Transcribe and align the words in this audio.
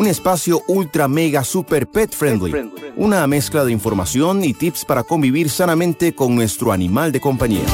un 0.00 0.06
espacio 0.06 0.62
ultra 0.66 1.08
mega 1.08 1.44
super 1.44 1.86
pet 1.86 2.10
friendly, 2.14 2.72
una 2.96 3.26
mezcla 3.26 3.66
de 3.66 3.72
información 3.72 4.42
y 4.42 4.54
tips 4.54 4.86
para 4.86 5.02
convivir 5.02 5.50
sanamente 5.50 6.14
con 6.14 6.34
nuestro 6.34 6.72
animal 6.72 7.12
de 7.12 7.20
compañía. 7.20 7.66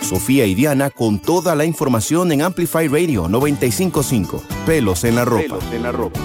Sofía 0.00 0.46
y 0.46 0.56
Diana 0.56 0.90
con 0.90 1.20
toda 1.20 1.54
la 1.54 1.64
información 1.64 2.32
en 2.32 2.42
Amplify 2.42 2.88
Radio 2.88 3.28
955. 3.28 4.42
Pelos 4.66 5.04
en 5.04 5.14
la 5.14 5.24
ropa. 5.24 5.60
en 5.72 5.84
la 5.84 5.92
ropa. 5.92 6.18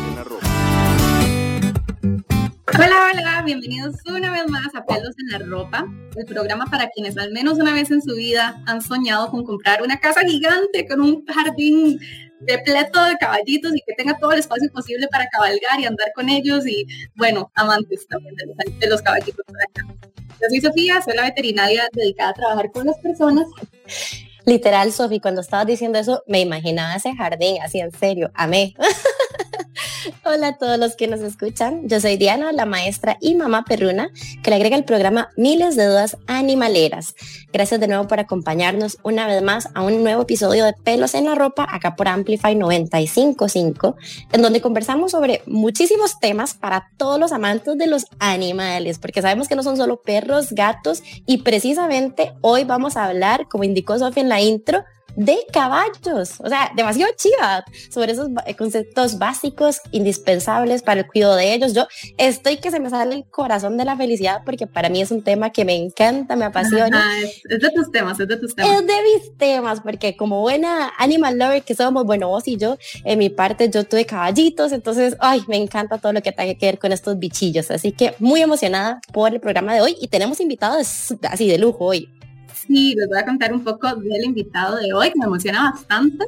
Hola, 2.75 3.11
hola, 3.14 3.43
bienvenidos 3.45 3.98
una 4.07 4.32
vez 4.32 4.50
más 4.50 4.73
a 4.73 4.84
Pelos 4.84 5.14
en 5.20 5.30
la 5.30 5.45
Ropa, 5.45 5.86
el 6.16 6.25
programa 6.25 6.66
para 6.66 6.89
quienes 6.89 7.16
al 7.20 7.32
menos 7.32 7.59
una 7.59 7.71
vez 7.71 7.91
en 7.91 8.02
su 8.02 8.16
vida 8.16 8.59
han 8.66 8.82
soñado 8.82 9.30
con 9.30 9.43
comprar 9.43 9.84
una 9.84 10.00
casa 10.00 10.21
gigante 10.21 10.88
con 10.88 11.02
un 11.02 11.23
jardín 11.27 12.00
repleto 12.41 13.04
de 13.05 13.18
caballitos 13.18 13.75
y 13.75 13.81
que 13.86 13.93
tenga 13.95 14.18
todo 14.18 14.31
el 14.31 14.39
espacio 14.39 14.70
posible 14.71 15.07
para 15.09 15.27
cabalgar 15.27 15.80
y 15.80 15.85
andar 15.85 16.12
con 16.16 16.30
ellos 16.30 16.67
y, 16.67 16.85
bueno, 17.16 17.52
amantes 17.55 18.08
también 18.08 18.35
de 18.35 18.45
los, 18.48 18.80
de 18.80 18.88
los 18.88 19.02
caballitos. 19.02 19.45
Yo 20.41 20.49
soy 20.49 20.61
Sofía, 20.61 21.02
soy 21.02 21.16
la 21.16 21.23
veterinaria 21.23 21.88
dedicada 21.94 22.31
a 22.31 22.34
trabajar 22.34 22.72
con 22.72 22.85
las 22.85 22.98
personas. 22.99 23.45
Literal, 24.45 24.91
Sofía, 24.91 25.20
cuando 25.21 25.41
estabas 25.41 25.67
diciendo 25.67 25.99
eso, 25.99 26.23
me 26.27 26.41
imaginaba 26.41 26.95
ese 26.95 27.15
jardín, 27.15 27.61
así 27.61 27.79
en 27.79 27.91
serio, 27.91 28.31
amé. 28.33 28.75
Hola 30.25 30.49
a 30.49 30.57
todos 30.57 30.77
los 30.77 30.95
que 30.95 31.07
nos 31.07 31.21
escuchan. 31.21 31.88
Yo 31.88 31.99
soy 31.99 32.17
Diana, 32.17 32.52
la 32.52 32.66
maestra 32.66 33.17
y 33.21 33.35
mamá 33.35 33.63
perruna, 33.66 34.09
que 34.41 34.49
le 34.49 34.57
agrega 34.57 34.75
el 34.75 34.83
programa 34.83 35.29
Miles 35.38 35.75
de 35.75 35.85
Dudas 35.85 36.17
Animaleras. 36.27 37.16
Gracias 37.52 37.79
de 37.79 37.88
nuevo 37.88 38.07
por 38.07 38.19
acompañarnos 38.19 38.97
una 39.03 39.27
vez 39.27 39.41
más 39.41 39.69
a 39.73 39.81
un 39.81 40.03
nuevo 40.03 40.23
episodio 40.23 40.66
de 40.66 40.73
Pelos 40.73 41.13
en 41.13 41.25
la 41.25 41.35
Ropa, 41.35 41.67
acá 41.69 41.95
por 41.95 42.07
Amplify 42.07 42.55
955, 42.55 43.95
en 44.31 44.41
donde 44.41 44.61
conversamos 44.61 45.11
sobre 45.11 45.41
muchísimos 45.45 46.19
temas 46.19 46.53
para 46.53 46.89
todos 46.97 47.19
los 47.19 47.31
amantes 47.31 47.78
de 47.78 47.88
los 47.88 48.07
animales, 48.19 49.00
porque 49.00 49.22
sabemos 49.22 49.47
que 49.47 49.55
no 49.55 49.63
son 49.63 49.78
solo 49.78 50.02
perros, 50.02 50.52
gatos, 50.52 51.03
y 51.25 51.39
precisamente 51.39 52.33
hoy 52.41 52.63
vamos 52.63 52.97
a 52.97 53.05
hablar, 53.05 53.47
como 53.50 53.63
indicó 53.63 53.97
Sofía 53.97 54.23
en 54.23 54.30
la 54.30 54.33
intro, 54.42 54.84
de 55.16 55.38
caballos, 55.52 56.39
o 56.39 56.50
sea, 56.50 56.72
demasiado 56.76 57.12
chiva 57.16 57.64
sobre 57.89 58.14
esos 58.14 58.30
conceptos 58.58 59.20
básicos, 59.20 59.80
indispensables 59.92 60.81
para 60.81 61.02
el 61.02 61.08
cuidado 61.08 61.36
de 61.36 61.53
ellos. 61.53 61.73
Yo 61.73 61.88
estoy 62.17 62.58
que 62.58 62.72
se 62.72 62.80
me 62.80 62.90
sale 62.90 63.16
el 63.16 63.25
corazón 63.25 63.78
de 63.78 63.86
la 63.86 63.95
felicidad 63.95 64.42
porque 64.45 64.67
para 64.67 64.90
mí 64.90 65.02
es 65.02 65.12
un 65.12 65.23
tema 65.23 65.52
que 65.52 65.66
me 65.66 65.75
encanta, 65.75 66.36
me 66.36 66.45
apasiona. 66.45 67.03
es, 67.22 67.44
de 67.44 67.70
tus 67.70 67.92
temas, 67.92 68.20
es 68.20 68.28
de 68.28 68.38
tus 68.38 68.56
temas. 68.56 68.80
Es 68.80 68.88
de 68.88 68.94
mis 69.03 69.38
temas, 69.38 69.81
porque 69.81 70.16
como 70.16 70.42
buena 70.42 70.92
animal 70.97 71.38
lover 71.38 71.64
que 71.64 71.75
somos, 71.75 72.06
bueno, 72.06 72.30
vos 72.30 72.47
y 72.47 72.58
yo, 72.58 72.78
en 73.03 73.20
mi 73.20 73.30
parte 73.30 73.70
yo 73.70 73.84
tuve 73.84 74.06
caballitos, 74.06 74.72
entonces, 74.72 75.16
ay, 75.20 75.44
me 75.47 75.58
encanta 75.58 75.97
todo 75.97 76.14
lo 76.14 76.22
que 76.22 76.31
tenga 76.31 76.56
que 76.56 76.66
ver 76.66 76.80
con 76.80 76.92
estos 76.92 77.20
bichillos. 77.20 77.70
Así 77.72 77.92
que 77.92 78.16
muy 78.20 78.42
emocionada 78.42 79.00
por 79.12 79.34
el 79.34 79.40
programa 79.40 79.75
de 79.75 79.81
hoy 79.81 79.95
y 80.02 80.08
tenemos 80.08 80.40
invitados 80.40 81.14
así 81.30 81.47
de 81.47 81.58
lujo 81.58 81.86
hoy. 81.86 82.09
Sí, 82.54 82.96
les 82.96 83.08
voy 83.08 83.18
a 83.18 83.26
contar 83.26 83.54
un 83.54 83.64
poco 83.64 83.96
del 83.96 84.23
invitado 84.23 84.78
de 84.78 84.94
hoy, 84.94 85.12
que 85.12 85.20
me 85.20 85.26
emociona 85.26 85.72
bastante. 85.72 86.26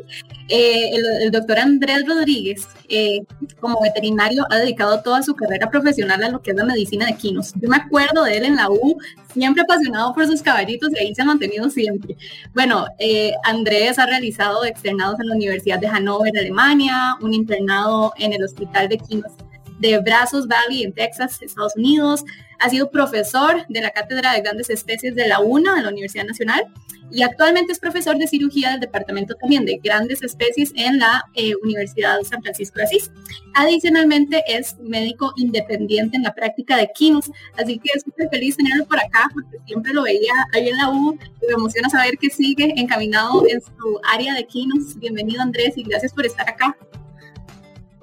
Eh, 0.50 0.92
el, 1.22 1.32
doctor 1.32 1.60
Andrés 1.60 2.06
Rodríguez, 2.08 2.68
eh, 2.90 3.22
como 3.60 3.80
veterinario, 3.82 4.46
ha 4.50 4.58
dedicado 4.58 5.02
toda 5.02 5.24
su 5.24 5.36
carrera 5.36 5.70
profesional 5.70 6.24
a 6.24 6.30
lo 6.30 6.42
que 6.42 6.52
es 6.52 6.58
la 6.58 6.66
medicina 6.66 7.06
de 7.06 7.16
quinos. 7.16 7.54
Yo 7.56 7.70
me 7.70 7.78
acuerdo 7.78 8.24
de 8.24 8.38
él 8.38 8.46
en 8.46 8.56
la 8.56 8.70
U, 8.70 8.98
siempre 9.34 9.64
apasionado 9.64 10.14
por 10.14 10.26
sus 10.28 10.42
caballitos 10.42 10.92
y 10.94 11.00
ahí 11.00 11.16
se 11.16 11.22
ha 11.22 11.26
mantenido 11.26 11.70
siempre. 11.70 12.16
Bueno, 12.54 12.86
eh, 13.00 13.34
Andrés 13.44 14.00
ha 14.00 14.06
realizado 14.06 14.66
externados 14.66 15.20
en 15.20 15.30
la 15.30 15.36
Universidad 15.36 15.80
de 15.80 15.88
Hannover, 15.88 16.34
Alemania, 16.38 17.16
un 17.22 17.34
internado 17.34 18.14
en 18.18 18.34
el 18.34 18.44
Hospital 18.44 18.90
de 18.90 18.98
Quinos 18.98 19.32
de 19.80 20.00
Brazos 20.00 20.48
Valley 20.48 20.84
en 20.84 20.94
Texas, 20.94 21.42
Estados 21.42 21.76
Unidos. 21.76 22.24
Ha 22.60 22.70
sido 22.70 22.90
profesor 22.90 23.66
de 23.68 23.82
la 23.82 23.92
Cátedra 23.92 24.34
de 24.34 24.42
Grandes 24.42 24.70
Especies 24.70 25.16
de 25.16 25.28
la 25.28 25.40
UNA, 25.40 25.76
de 25.76 25.84
la 25.84 25.90
Universidad 25.90 26.26
Nacional, 26.26 26.66
y 27.12 27.22
actualmente 27.22 27.72
es 27.72 27.80
profesor 27.80 28.18
de 28.18 28.28
cirugía 28.28 28.72
del 28.72 28.80
Departamento 28.80 29.36
también 29.36 29.66
de 29.66 29.78
Grandes 29.78 30.24
Especies 30.24 30.72
en 30.76 30.98
la 31.00 31.24
eh, 31.36 31.54
Universidad 31.64 32.18
de 32.18 32.26
San 32.26 32.42
Francisco 32.42 32.80
de 32.80 32.84
Asís. 32.84 33.12
Adicionalmente 33.54 34.44
es 34.48 34.78
médico 34.80 35.34
independiente 35.38 36.18
en 36.18 36.24
la 36.24 36.34
práctica 36.34 36.78
de 36.78 36.90
quinos, 36.96 37.30
así 37.58 37.78
que 37.78 37.92
es 37.94 38.04
súper 38.04 38.30
feliz 38.30 38.58
tenerlo 38.58 38.86
por 38.86 39.00
acá 39.00 39.30
porque 39.34 39.58
siempre 39.66 39.94
lo 39.94 40.04
veía 40.04 40.34
ahí 40.54 40.70
en 40.70 40.78
la 40.78 40.90
U 40.90 41.18
me 41.48 41.54
emociona 41.54 41.90
saber 41.90 42.18
que 42.18 42.30
sigue 42.30 42.74
encaminado 42.76 43.46
en 43.48 43.62
su 43.62 44.00
área 44.12 44.34
de 44.34 44.46
quinos. 44.48 44.98
Bienvenido 44.98 45.42
Andrés 45.42 45.78
y 45.78 45.84
gracias 45.84 46.14
por 46.14 46.26
estar 46.26 46.50
acá. 46.50 46.76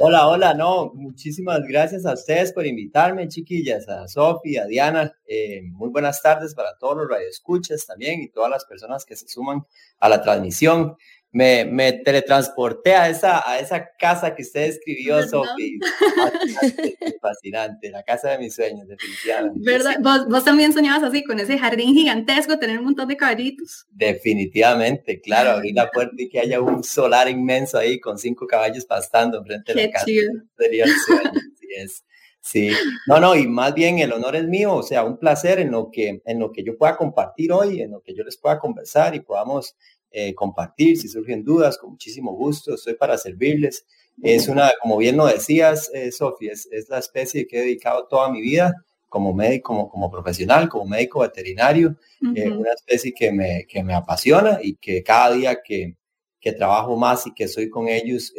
Hola, 0.04 0.26
hola, 0.26 0.52
no, 0.52 0.92
muchísimas 0.94 1.60
gracias 1.62 2.04
a 2.06 2.14
ustedes 2.14 2.52
por 2.52 2.66
invitarme, 2.66 3.28
chiquillas, 3.28 3.88
a 3.88 4.08
Sofía, 4.08 4.64
a 4.64 4.66
Diana. 4.66 5.16
Eh, 5.28 5.62
muy 5.62 5.90
buenas 5.90 6.20
tardes 6.20 6.56
para 6.56 6.76
todos 6.76 6.96
los 6.96 7.08
radioescuchas 7.08 7.86
también 7.86 8.20
y 8.20 8.28
todas 8.28 8.50
las 8.50 8.64
personas 8.64 9.04
que 9.04 9.14
se 9.14 9.28
suman 9.28 9.64
a 10.00 10.08
la 10.08 10.20
transmisión 10.20 10.96
me, 11.32 11.64
me 11.64 11.92
teletransporté 11.94 12.94
a 12.94 13.08
esa, 13.08 13.48
a 13.48 13.58
esa 13.58 13.88
casa 13.98 14.34
que 14.34 14.42
usted 14.42 14.64
escribió, 14.64 15.26
Sofi. 15.26 15.78
Fascinante, 17.22 17.90
la 17.90 18.02
casa 18.02 18.30
de 18.30 18.38
mis 18.38 18.54
sueños, 18.54 18.86
definitivamente. 18.86 19.60
¿Verdad? 19.64 19.96
¿Vos, 20.00 20.28
¿Vos, 20.28 20.44
también 20.44 20.74
soñabas 20.74 21.02
así, 21.02 21.24
con 21.24 21.40
ese 21.40 21.58
jardín 21.58 21.94
gigantesco, 21.94 22.58
tener 22.58 22.78
un 22.78 22.84
montón 22.84 23.08
de 23.08 23.16
caballitos. 23.16 23.86
Definitivamente, 23.90 25.22
claro, 25.22 25.52
abrir 25.52 25.74
la 25.74 25.90
puerta 25.90 26.14
y 26.18 26.28
que 26.28 26.38
haya 26.38 26.60
un 26.60 26.84
solar 26.84 27.30
inmenso 27.30 27.78
ahí 27.78 27.98
con 27.98 28.18
cinco 28.18 28.46
caballos 28.46 28.84
pastando 28.84 29.42
frente 29.42 29.72
a 29.72 29.74
la 29.74 29.90
casa. 29.90 30.04
Sería 30.04 30.84
el 30.84 30.92
sueño, 31.06 31.32
sí 31.58 31.66
es. 31.74 32.04
Sí, 32.44 32.72
no, 33.06 33.20
no, 33.20 33.36
y 33.36 33.46
más 33.46 33.72
bien 33.72 34.00
el 34.00 34.12
honor 34.12 34.34
es 34.34 34.48
mío, 34.48 34.74
o 34.74 34.82
sea, 34.82 35.04
un 35.04 35.16
placer 35.16 35.60
en 35.60 35.70
lo 35.70 35.92
que, 35.92 36.20
en 36.26 36.40
lo 36.40 36.50
que 36.50 36.64
yo 36.64 36.76
pueda 36.76 36.96
compartir 36.96 37.52
hoy, 37.52 37.80
en 37.80 37.92
lo 37.92 38.02
que 38.02 38.16
yo 38.16 38.24
les 38.24 38.36
pueda 38.36 38.58
conversar 38.58 39.14
y 39.14 39.20
podamos 39.20 39.76
eh, 40.12 40.34
compartir, 40.34 40.98
si 40.98 41.08
surgen 41.08 41.42
dudas, 41.42 41.78
con 41.78 41.90
muchísimo 41.90 42.34
gusto, 42.34 42.74
estoy 42.74 42.94
para 42.94 43.16
servirles. 43.16 43.86
Es 44.22 44.46
una, 44.46 44.70
como 44.82 44.98
bien 44.98 45.16
lo 45.16 45.26
decías, 45.26 45.90
eh, 45.94 46.12
Sofía, 46.12 46.52
es, 46.52 46.68
la 46.90 46.98
especie 46.98 47.46
que 47.46 47.58
he 47.58 47.62
dedicado 47.62 48.06
toda 48.08 48.30
mi 48.30 48.42
vida 48.42 48.74
como 49.08 49.32
médico, 49.32 49.72
como, 49.72 49.88
como 49.88 50.10
profesional, 50.10 50.68
como 50.68 50.84
médico 50.84 51.20
veterinario, 51.20 51.96
eh, 52.34 52.50
una 52.50 52.72
especie 52.72 53.12
que 53.12 53.32
me, 53.32 53.66
que 53.66 53.82
me 53.82 53.94
apasiona 53.94 54.58
y 54.62 54.76
que 54.76 55.02
cada 55.02 55.34
día 55.34 55.58
que, 55.62 55.96
que 56.40 56.52
trabajo 56.52 56.96
más 56.96 57.26
y 57.26 57.32
que 57.32 57.48
soy 57.48 57.70
con 57.70 57.88
ellos, 57.88 58.32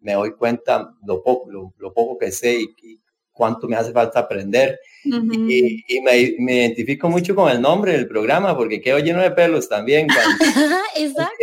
me 0.00 0.12
doy 0.14 0.32
cuenta 0.34 0.94
lo 1.06 1.22
poco, 1.22 1.50
lo, 1.50 1.92
poco 1.92 2.18
que 2.18 2.30
sé 2.30 2.60
y, 2.60 3.00
cuánto 3.36 3.68
me 3.68 3.76
hace 3.76 3.92
falta 3.92 4.20
aprender. 4.20 4.80
Y, 5.04 6.00
me, 6.02 6.34
me, 6.38 6.54
identifico 6.56 7.08
mucho 7.08 7.34
con 7.34 7.48
el 7.50 7.60
nombre 7.60 7.92
del 7.92 8.08
programa 8.08 8.56
porque 8.56 8.80
quedo 8.80 8.98
lleno 8.98 9.22
de 9.22 9.30
pelos 9.30 9.68
también. 9.68 10.08
Exacto. 10.96 11.34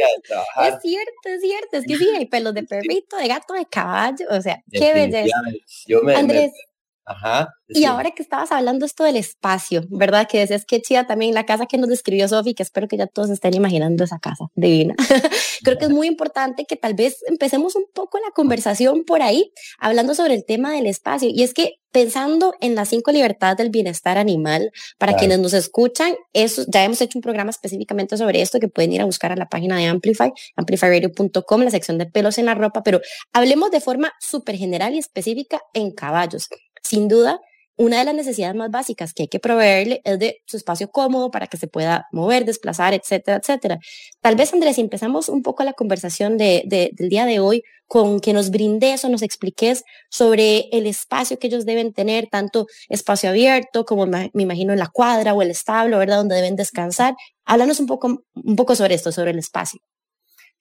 Es 0.67 0.81
cierto, 0.81 1.29
es 1.29 1.41
cierto. 1.41 1.77
Es 1.77 1.85
que 1.85 1.95
sí, 1.95 2.09
hay 2.17 2.25
pelos 2.25 2.53
de 2.53 2.63
perrito, 2.67 3.15
de 3.15 3.27
gato, 3.27 3.53
de 3.53 3.65
caballo. 3.67 4.25
O 4.31 4.41
sea, 4.41 4.61
qué 4.69 4.93
belleza. 4.93 5.37
Yo 5.87 6.01
me, 6.01 6.15
Andrés, 6.15 6.51
Ajá. 7.05 7.49
Y 7.67 7.85
ahora 7.85 8.11
que 8.11 8.23
estabas 8.23 8.51
hablando 8.51 8.85
esto 8.85 9.03
del 9.03 9.17
espacio, 9.17 9.83
¿verdad? 9.89 10.27
Que 10.29 10.39
decías 10.39 10.63
que 10.65 10.81
chida 10.81 11.05
también 11.05 11.33
la 11.33 11.45
casa 11.45 11.65
que 11.65 11.77
nos 11.77 11.89
describió 11.89 12.27
Sofi, 12.27 12.53
que 12.53 12.63
espero 12.63 12.87
que 12.87 12.97
ya 12.97 13.07
todos 13.07 13.29
estén 13.29 13.53
imaginando 13.55 14.03
esa 14.03 14.19
casa 14.19 14.45
divina. 14.55 14.95
Creo 15.63 15.77
que 15.77 15.85
es 15.85 15.91
muy 15.91 16.07
importante 16.07 16.65
que 16.65 16.75
tal 16.75 16.93
vez 16.93 17.17
empecemos 17.27 17.75
un 17.75 17.85
poco 17.93 18.19
la 18.19 18.31
conversación 18.33 19.03
por 19.05 19.21
ahí, 19.21 19.51
hablando 19.79 20.15
sobre 20.15 20.35
el 20.35 20.45
tema 20.45 20.73
del 20.73 20.85
espacio. 20.85 21.29
Y 21.31 21.43
es 21.43 21.53
que 21.53 21.75
pensando 21.91 22.53
en 22.59 22.75
las 22.75 22.89
cinco 22.89 23.11
libertades 23.11 23.57
del 23.57 23.69
bienestar 23.69 24.17
animal, 24.17 24.71
para 24.97 25.15
quienes 25.15 25.39
nos 25.39 25.53
escuchan, 25.53 26.15
eso, 26.33 26.63
ya 26.67 26.83
hemos 26.83 26.99
hecho 27.01 27.17
un 27.17 27.21
programa 27.21 27.51
específicamente 27.51 28.17
sobre 28.17 28.41
esto 28.41 28.59
que 28.59 28.67
pueden 28.67 28.93
ir 28.93 29.01
a 29.01 29.05
buscar 29.05 29.31
a 29.31 29.35
la 29.35 29.47
página 29.47 29.77
de 29.77 29.85
Amplify, 29.85 30.31
amplifyradio.com, 30.55 31.61
la 31.61 31.71
sección 31.71 31.97
de 31.99 32.07
pelos 32.07 32.37
en 32.39 32.45
la 32.45 32.55
ropa, 32.55 32.81
pero 32.81 32.99
hablemos 33.31 33.69
de 33.71 33.79
forma 33.79 34.11
súper 34.19 34.57
general 34.57 34.95
y 34.95 34.99
específica 34.99 35.61
en 35.73 35.91
caballos 35.91 36.49
sin 36.83 37.07
duda, 37.07 37.39
una 37.75 37.97
de 37.97 38.05
las 38.05 38.13
necesidades 38.13 38.55
más 38.55 38.69
básicas 38.69 39.13
que 39.13 39.23
hay 39.23 39.27
que 39.27 39.39
proveerle 39.39 40.01
es 40.03 40.19
de 40.19 40.41
su 40.45 40.57
espacio 40.57 40.91
cómodo 40.91 41.31
para 41.31 41.47
que 41.47 41.57
se 41.57 41.67
pueda 41.67 42.07
mover, 42.11 42.45
desplazar, 42.45 42.93
etcétera, 42.93 43.37
etcétera. 43.37 43.79
Tal 44.21 44.35
vez, 44.35 44.53
Andrés, 44.53 44.77
empezamos 44.77 45.27
un 45.27 45.41
poco 45.41 45.63
la 45.63 45.73
conversación 45.73 46.37
de, 46.37 46.63
del 46.67 47.09
día 47.09 47.25
de 47.25 47.39
hoy 47.39 47.63
con 47.87 48.19
que 48.19 48.33
nos 48.33 48.51
brindes 48.51 49.03
o 49.05 49.09
nos 49.09 49.23
expliques 49.23 49.83
sobre 50.09 50.69
el 50.71 50.85
espacio 50.85 51.39
que 51.39 51.47
ellos 51.47 51.65
deben 51.65 51.93
tener, 51.93 52.27
tanto 52.29 52.67
espacio 52.89 53.29
abierto 53.29 53.85
como 53.85 54.05
me 54.05 54.31
imagino 54.35 54.75
la 54.75 54.87
cuadra 54.87 55.33
o 55.33 55.41
el 55.41 55.49
establo, 55.49 55.97
¿verdad? 55.97 56.17
Donde 56.17 56.35
deben 56.35 56.55
descansar. 56.55 57.15
Háblanos 57.45 57.79
un 57.79 57.87
poco, 57.87 58.23
un 58.35 58.55
poco 58.55 58.75
sobre 58.75 58.95
esto, 58.95 59.11
sobre 59.11 59.31
el 59.31 59.39
espacio. 59.39 59.79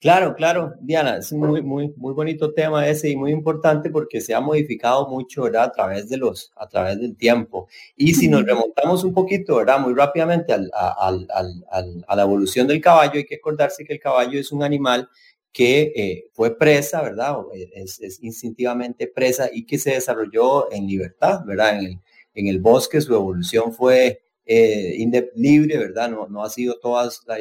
Claro, 0.02 0.34
claro, 0.34 0.74
Diana, 0.80 1.18
es 1.18 1.30
un 1.30 1.38
muy, 1.46 1.62
muy, 1.62 1.94
muy 1.96 2.12
bonito 2.12 2.52
tema 2.52 2.88
ese 2.88 3.08
y 3.08 3.14
muy 3.14 3.30
importante 3.30 3.88
porque 3.88 4.20
se 4.20 4.34
ha 4.34 4.40
modificado 4.40 5.08
mucho, 5.08 5.44
¿verdad? 5.44 5.62
A 5.62 5.70
través 5.70 6.08
de 6.08 6.16
los, 6.16 6.50
a 6.56 6.68
través 6.68 7.00
del 7.00 7.16
tiempo. 7.16 7.68
Y 7.94 8.14
si 8.14 8.26
nos 8.26 8.44
remontamos 8.44 9.04
un 9.04 9.14
poquito, 9.14 9.58
¿verdad? 9.58 9.78
Muy 9.78 9.94
rápidamente 9.94 10.52
al, 10.52 10.72
al, 10.74 11.28
al, 11.70 12.04
a 12.04 12.16
la 12.16 12.22
evolución 12.22 12.66
del 12.66 12.80
caballo, 12.80 13.12
hay 13.14 13.24
que 13.24 13.36
acordarse 13.36 13.84
que 13.84 13.92
el 13.92 14.00
caballo 14.00 14.40
es 14.40 14.50
un 14.50 14.64
animal 14.64 15.08
que 15.52 15.92
eh, 15.94 16.30
fue 16.32 16.58
presa, 16.58 17.00
¿verdad? 17.00 17.36
Es, 17.72 18.00
instintivamente 18.24 19.06
presa 19.06 19.50
y 19.52 19.66
que 19.66 19.78
se 19.78 19.92
desarrolló 19.92 20.72
en 20.72 20.84
libertad, 20.84 21.44
¿verdad? 21.46 21.78
En 21.78 21.86
el, 21.86 22.00
en 22.34 22.48
el 22.48 22.60
bosque 22.60 23.00
su 23.00 23.14
evolución 23.14 23.72
fue 23.72 24.24
eh, 24.44 25.28
libre, 25.34 25.78
¿verdad? 25.78 26.10
No, 26.10 26.26
no 26.28 26.42
ha 26.42 26.50
sido 26.50 26.78
toda 26.80 27.08
la, 27.26 27.40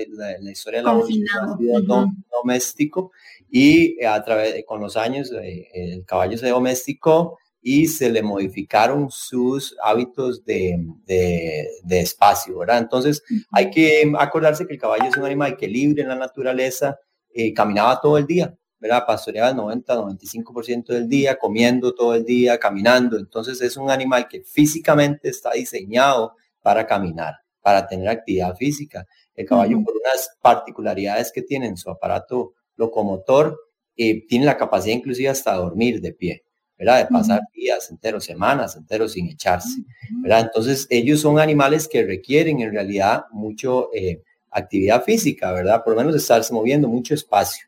historia 0.51 0.79
de 0.79 0.85
la 0.85 0.91
evolución, 0.91 1.27
ha 1.33 1.57
sido 1.57 2.07
doméstico 2.31 3.11
y 3.49 4.01
eh, 4.01 4.07
a 4.07 4.23
través 4.23 4.63
con 4.65 4.81
los 4.81 4.95
años 4.97 5.31
el 5.33 6.05
caballo 6.05 6.37
se 6.37 6.49
domesticó 6.49 7.37
y 7.61 7.87
se 7.87 8.09
le 8.09 8.23
modificaron 8.23 9.11
sus 9.11 9.75
hábitos 9.83 10.43
de, 10.43 10.83
de, 11.05 11.99
espacio, 11.99 12.57
¿verdad? 12.57 12.79
Entonces 12.79 13.23
hay 13.51 13.69
que 13.69 14.11
acordarse 14.17 14.65
que 14.65 14.73
el 14.73 14.79
caballo 14.79 15.05
es 15.05 15.15
un 15.15 15.25
animal 15.25 15.55
que 15.57 15.67
libre 15.67 16.01
en 16.01 16.09
la 16.09 16.15
naturaleza, 16.15 16.97
eh, 17.33 17.53
caminaba 17.53 18.01
todo 18.01 18.17
el 18.17 18.25
día, 18.25 18.57
¿verdad? 18.79 19.03
Pastoreaba 19.05 19.51
el 19.51 19.55
90, 19.57 19.95
95% 19.95 20.87
del 20.87 21.07
día, 21.07 21.37
comiendo 21.37 21.93
todo 21.93 22.15
el 22.15 22.25
día, 22.25 22.57
caminando. 22.57 23.17
Entonces 23.17 23.61
es 23.61 23.77
un 23.77 23.91
animal 23.91 24.27
que 24.27 24.41
físicamente 24.41 25.29
está 25.29 25.51
diseñado 25.51 26.35
para 26.61 26.85
caminar, 26.85 27.35
para 27.61 27.87
tener 27.87 28.09
actividad 28.09 28.55
física. 28.55 29.05
El 29.35 29.45
caballo, 29.45 29.81
por 29.83 29.95
unas 29.95 30.37
particularidades 30.41 31.31
que 31.31 31.41
tiene 31.41 31.67
en 31.67 31.77
su 31.77 31.89
aparato 31.89 32.53
locomotor, 32.75 33.59
eh, 33.95 34.25
tiene 34.27 34.45
la 34.45 34.57
capacidad 34.57 34.95
inclusive 34.95 35.29
hasta 35.29 35.55
dormir 35.55 36.01
de 36.01 36.13
pie. 36.13 36.43
¿verdad? 36.81 37.03
De 37.03 37.13
pasar 37.13 37.41
días 37.53 37.91
enteros, 37.91 38.25
semanas 38.25 38.75
enteros 38.75 39.11
sin 39.11 39.27
echarse, 39.27 39.83
¿verdad? 40.23 40.39
Entonces, 40.39 40.87
ellos 40.89 41.21
son 41.21 41.37
animales 41.37 41.87
que 41.87 42.03
requieren 42.03 42.59
en 42.59 42.71
realidad 42.71 43.25
mucho 43.29 43.91
eh, 43.93 44.23
actividad 44.49 45.03
física, 45.03 45.51
¿verdad? 45.51 45.83
Por 45.83 45.93
lo 45.93 46.01
menos 46.01 46.15
estarse 46.15 46.51
moviendo 46.51 46.87
mucho 46.87 47.13
espacio. 47.13 47.67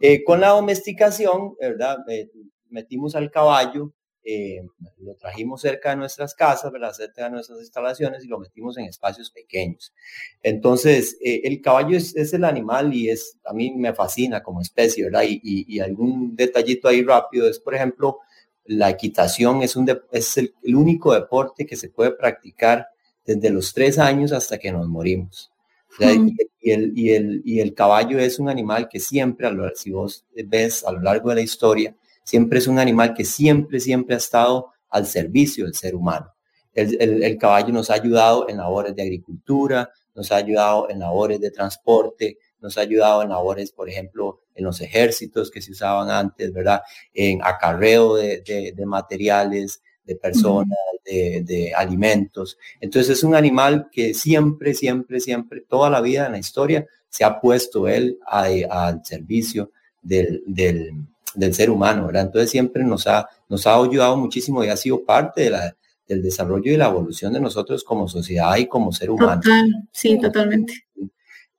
Eh, 0.00 0.24
con 0.24 0.40
la 0.40 0.48
domesticación, 0.48 1.54
¿verdad? 1.60 1.98
Eh, 2.08 2.30
metimos 2.68 3.14
al 3.14 3.30
caballo, 3.30 3.92
eh, 4.30 4.66
lo 4.98 5.14
trajimos 5.14 5.60
cerca 5.60 5.90
de 5.90 5.96
nuestras 5.96 6.34
casas, 6.34 6.70
¿verdad? 6.70 6.92
Cerca 6.92 7.24
de 7.24 7.30
nuestras 7.30 7.60
instalaciones 7.60 8.24
y 8.24 8.28
lo 8.28 8.38
metimos 8.38 8.76
en 8.76 8.84
espacios 8.84 9.30
pequeños. 9.30 9.92
Entonces, 10.42 11.16
el 11.20 11.60
caballo 11.60 11.96
es, 11.96 12.14
el 12.14 12.44
animal 12.44 12.92
y 12.92 13.08
es, 13.08 13.38
a 13.44 13.52
mí 13.52 13.72
me 13.74 13.94
fascina 13.94 14.42
como 14.42 14.60
especie, 14.60 15.04
¿verdad? 15.04 15.22
Y, 15.26 15.40
y, 15.42 15.80
algún 15.80 16.36
detallito 16.36 16.88
ahí 16.88 17.02
rápido 17.02 17.48
es, 17.48 17.58
por 17.58 17.74
ejemplo, 17.74 18.18
la 18.64 18.90
equitación 18.90 19.62
es, 19.62 19.76
un 19.76 19.88
es 20.12 20.36
el 20.36 20.52
único 20.74 21.14
deporte 21.14 21.64
que 21.64 21.76
se 21.76 21.88
puede 21.88 22.10
practicar 22.10 22.88
desde 23.24 23.50
los 23.50 23.72
tres 23.72 23.98
años 23.98 24.32
hasta 24.32 24.58
que 24.58 24.72
nos 24.72 24.86
morimos 24.88 25.50
y, 25.98 26.70
el, 26.70 26.92
y, 26.96 27.10
el, 27.10 27.42
y 27.44 27.60
el 27.60 27.74
caballo 27.74 28.18
es 28.18 28.38
un 28.38 28.48
animal 28.48 28.88
que 28.88 29.00
siempre, 29.00 29.48
si 29.74 29.90
vos 29.90 30.24
ves 30.46 30.84
a 30.84 30.92
lo 30.92 31.00
largo 31.00 31.30
de 31.30 31.36
la 31.36 31.40
historia, 31.40 31.94
siempre 32.28 32.58
es 32.58 32.66
un 32.66 32.78
animal 32.78 33.14
que 33.14 33.24
siempre, 33.24 33.80
siempre 33.80 34.14
ha 34.14 34.18
estado 34.18 34.72
al 34.90 35.06
servicio 35.06 35.64
del 35.64 35.74
ser 35.74 35.94
humano. 35.94 36.34
El, 36.74 37.22
el, 37.24 37.38
caballo 37.38 37.72
nos 37.72 37.88
ha 37.88 37.94
ayudado 37.94 38.50
en 38.50 38.58
labores 38.58 38.94
de 38.94 39.00
agricultura, 39.00 39.90
nos 40.14 40.30
ha 40.30 40.36
ayudado 40.36 40.90
en 40.90 40.98
labores 40.98 41.40
de 41.40 41.50
transporte, 41.50 42.36
nos 42.60 42.76
ha 42.76 42.82
ayudado 42.82 43.22
en 43.22 43.30
labores, 43.30 43.72
por 43.72 43.88
ejemplo, 43.88 44.42
en 44.54 44.64
los 44.64 44.82
ejércitos 44.82 45.50
que 45.50 45.62
se 45.62 45.72
usaban 45.72 46.10
antes, 46.10 46.52
¿verdad? 46.52 46.82
En 47.14 47.40
acarreo 47.42 48.16
de, 48.16 48.42
de, 48.42 48.72
de 48.76 48.86
materiales, 48.86 49.80
de 50.04 50.14
personas, 50.14 50.78
de, 51.04 51.72
alimentos. 51.74 52.58
Entonces 52.78 53.18
es 53.18 53.24
un 53.24 53.34
animal 53.34 53.88
que 53.90 54.12
siempre, 54.12 54.74
siempre, 54.74 55.20
siempre, 55.20 55.62
toda 55.62 55.88
la 55.88 56.02
vida 56.02 56.26
en 56.26 56.32
la 56.32 56.38
historia 56.38 56.86
se 57.08 57.24
ha 57.24 57.40
puesto 57.40 57.88
él 57.88 58.18
al 58.26 59.00
servicio 59.04 59.72
del, 60.02 60.42
del, 60.46 60.92
ser 61.52 61.70
humano, 61.70 62.06
¿verdad? 62.06 62.22
Entonces 62.24 62.50
siempre 62.50 62.84
nos 62.84 63.06
ha, 63.06 63.28
nos 63.48 63.66
ha 63.66 63.74
ayudado 63.76 64.16
muchísimo 64.16 64.64
y 64.64 64.68
ha 64.68 64.76
sido 64.76 65.04
parte 65.04 65.42
de 65.42 65.50
la, 65.50 65.76
del 66.06 66.22
desarrollo 66.22 66.72
y 66.72 66.76
la 66.76 66.88
evolución 66.88 67.32
de 67.32 67.40
nosotros 67.40 67.84
como 67.84 68.08
sociedad 68.08 68.56
y 68.56 68.66
como 68.66 68.92
ser 68.92 69.10
humano. 69.10 69.40
Total, 69.42 69.88
sí, 69.92 70.18
totalmente. 70.18 70.86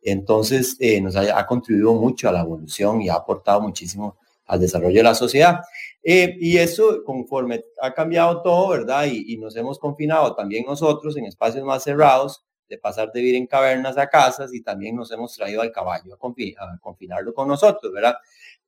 Entonces 0.01 0.77
eh, 0.79 1.01
nos 1.01 1.15
ha, 1.15 1.37
ha, 1.37 1.45
contribuido 1.45 1.93
mucho 1.93 2.29
a 2.29 2.31
la 2.31 2.41
evolución 2.41 3.01
y 3.01 3.09
ha 3.09 3.15
aportado 3.15 3.61
muchísimo 3.61 4.17
al 4.49 4.59
desarrollo 4.59 4.97
de 4.97 5.03
la 5.03 5.15
sociedad. 5.15 5.61
Eh, 6.03 6.35
y 6.39 6.57
eso, 6.57 7.03
conforme 7.05 7.63
ha 7.81 7.93
cambiado 7.93 8.41
todo, 8.41 8.69
¿verdad? 8.69 9.05
Y, 9.05 9.37
nos 9.37 9.55
hemos 9.55 9.77
confinado 9.79 10.35
también 10.35 10.65
nosotros 10.65 11.15
en 11.17 11.25
espacios 11.25 11.63
más 11.63 11.83
cerrados, 11.83 12.43
de 12.67 12.77
pasar 12.77 13.11
de 13.11 13.19
vivir 13.21 13.35
en 13.35 13.47
cavernas 13.47 13.97
a 13.97 14.07
casas 14.07 14.53
y 14.53 14.61
también 14.61 14.95
nos 14.95 15.11
hemos 15.11 15.35
traído 15.35 15.61
al 15.61 15.71
caballo 15.71 16.13
a, 16.13 16.79
confinarlo 16.79 17.33
con 17.33 17.47
nosotros, 17.47 17.91
¿verdad? 17.91 18.15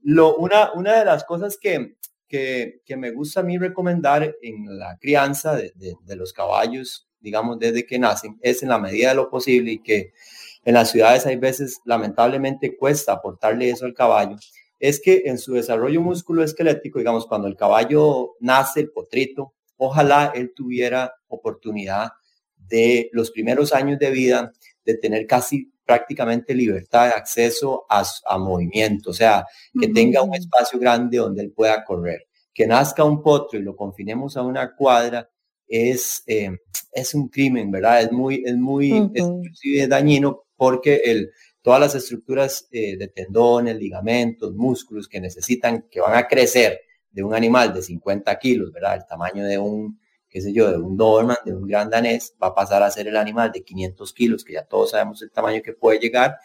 Una, 0.03 0.71
una 0.73 0.99
de 0.99 1.05
las 1.05 1.23
cosas 1.23 1.57
que, 1.59 1.95
que, 2.27 2.81
que, 2.85 2.97
me 2.97 3.11
gusta 3.11 3.41
a 3.41 3.43
mí 3.43 3.57
recomendar 3.57 4.35
en 4.41 4.79
la 4.79 4.97
crianza 4.99 5.55
de, 5.55 5.73
de, 5.75 6.15
los 6.15 6.33
caballos, 6.33 7.07
digamos, 7.19 7.59
desde 7.59 7.85
que 7.85 7.99
nacen, 7.99 8.39
es 8.41 8.63
en 8.63 8.69
la 8.69 8.79
medida 8.79 9.09
de 9.09 9.15
lo 9.15 9.29
posible 9.29 9.73
y 9.73 9.79
que 9.79 10.13
en 10.63 10.75
las 10.75 10.91
ciudades 10.91 11.25
hay 11.25 11.37
veces 11.37 11.81
lamentablemente 11.85 12.77
cuesta 12.77 13.13
aportarle 13.13 13.69
eso 13.69 13.85
al 13.85 13.93
caballo, 13.93 14.37
es 14.79 14.99
que 14.99 15.23
en 15.25 15.37
su 15.37 15.53
desarrollo 15.53 16.01
musculoesquelético, 16.01 16.99
digamos, 16.99 17.27
cuando 17.27 17.47
el 17.47 17.55
caballo 17.55 18.35
nace, 18.39 18.81
el 18.81 18.91
potrito, 18.91 19.53
ojalá 19.77 20.31
él 20.35 20.53
tuviera 20.55 21.13
oportunidad 21.27 22.11
de 22.55 23.09
los 23.11 23.31
primeros 23.31 23.73
años 23.73 23.99
de 23.99 24.09
vida 24.09 24.51
de 24.85 24.95
tener 24.95 25.27
casi 25.27 25.71
prácticamente 25.91 26.55
libertad 26.55 27.07
de 27.07 27.15
acceso 27.15 27.85
a, 27.89 28.37
movimiento, 28.37 29.09
o 29.09 29.13
sea, 29.13 29.45
que 29.77 29.89
tenga 29.89 30.21
un 30.21 30.33
espacio 30.33 30.79
grande 30.79 31.17
donde 31.17 31.41
él 31.43 31.51
pueda 31.51 31.83
correr. 31.83 32.27
Que 32.53 32.65
nazca 32.65 33.03
un 33.03 33.21
potro 33.21 33.59
y 33.59 33.61
lo 33.61 33.75
confinemos 33.75 34.37
a 34.37 34.43
una 34.43 34.73
cuadra 34.73 35.29
es, 35.67 36.23
eh, 36.27 36.51
es 36.93 37.13
un 37.13 37.27
crimen, 37.27 37.71
¿verdad? 37.71 38.03
Es 38.03 38.11
muy, 38.13 38.41
es 38.45 38.55
muy 38.55 39.11
dañino 39.89 40.43
porque 40.55 41.01
el, 41.03 41.29
todas 41.61 41.81
las 41.81 41.95
estructuras 41.95 42.69
eh, 42.71 42.95
de 42.95 43.09
tendones, 43.09 43.75
ligamentos, 43.75 44.53
músculos 44.53 45.09
que 45.09 45.19
necesitan, 45.19 45.87
que 45.91 45.99
van 45.99 46.15
a 46.15 46.25
crecer 46.25 46.79
de 47.09 47.21
un 47.21 47.33
animal 47.33 47.73
de 47.73 47.81
50 47.81 48.39
kilos, 48.39 48.71
¿verdad? 48.71 48.95
El 48.95 49.05
tamaño 49.05 49.43
de 49.43 49.57
un, 49.57 49.99
qué 50.31 50.41
sé 50.41 50.53
yo, 50.53 50.71
de 50.71 50.77
un 50.77 50.95
Doberman, 50.97 51.37
de 51.45 51.53
un 51.53 51.67
gran 51.67 51.89
danés, 51.89 52.33
va 52.41 52.47
a 52.47 52.55
pasar 52.55 52.81
a 52.81 52.89
ser 52.89 53.07
el 53.07 53.17
animal 53.17 53.51
de 53.51 53.63
500 53.63 54.13
kilos, 54.13 54.43
que 54.45 54.53
ya 54.53 54.63
todos 54.63 54.91
sabemos 54.91 55.21
el 55.21 55.29
tamaño 55.29 55.61
que 55.61 55.73
puede 55.73 55.99
llegar 55.99 56.37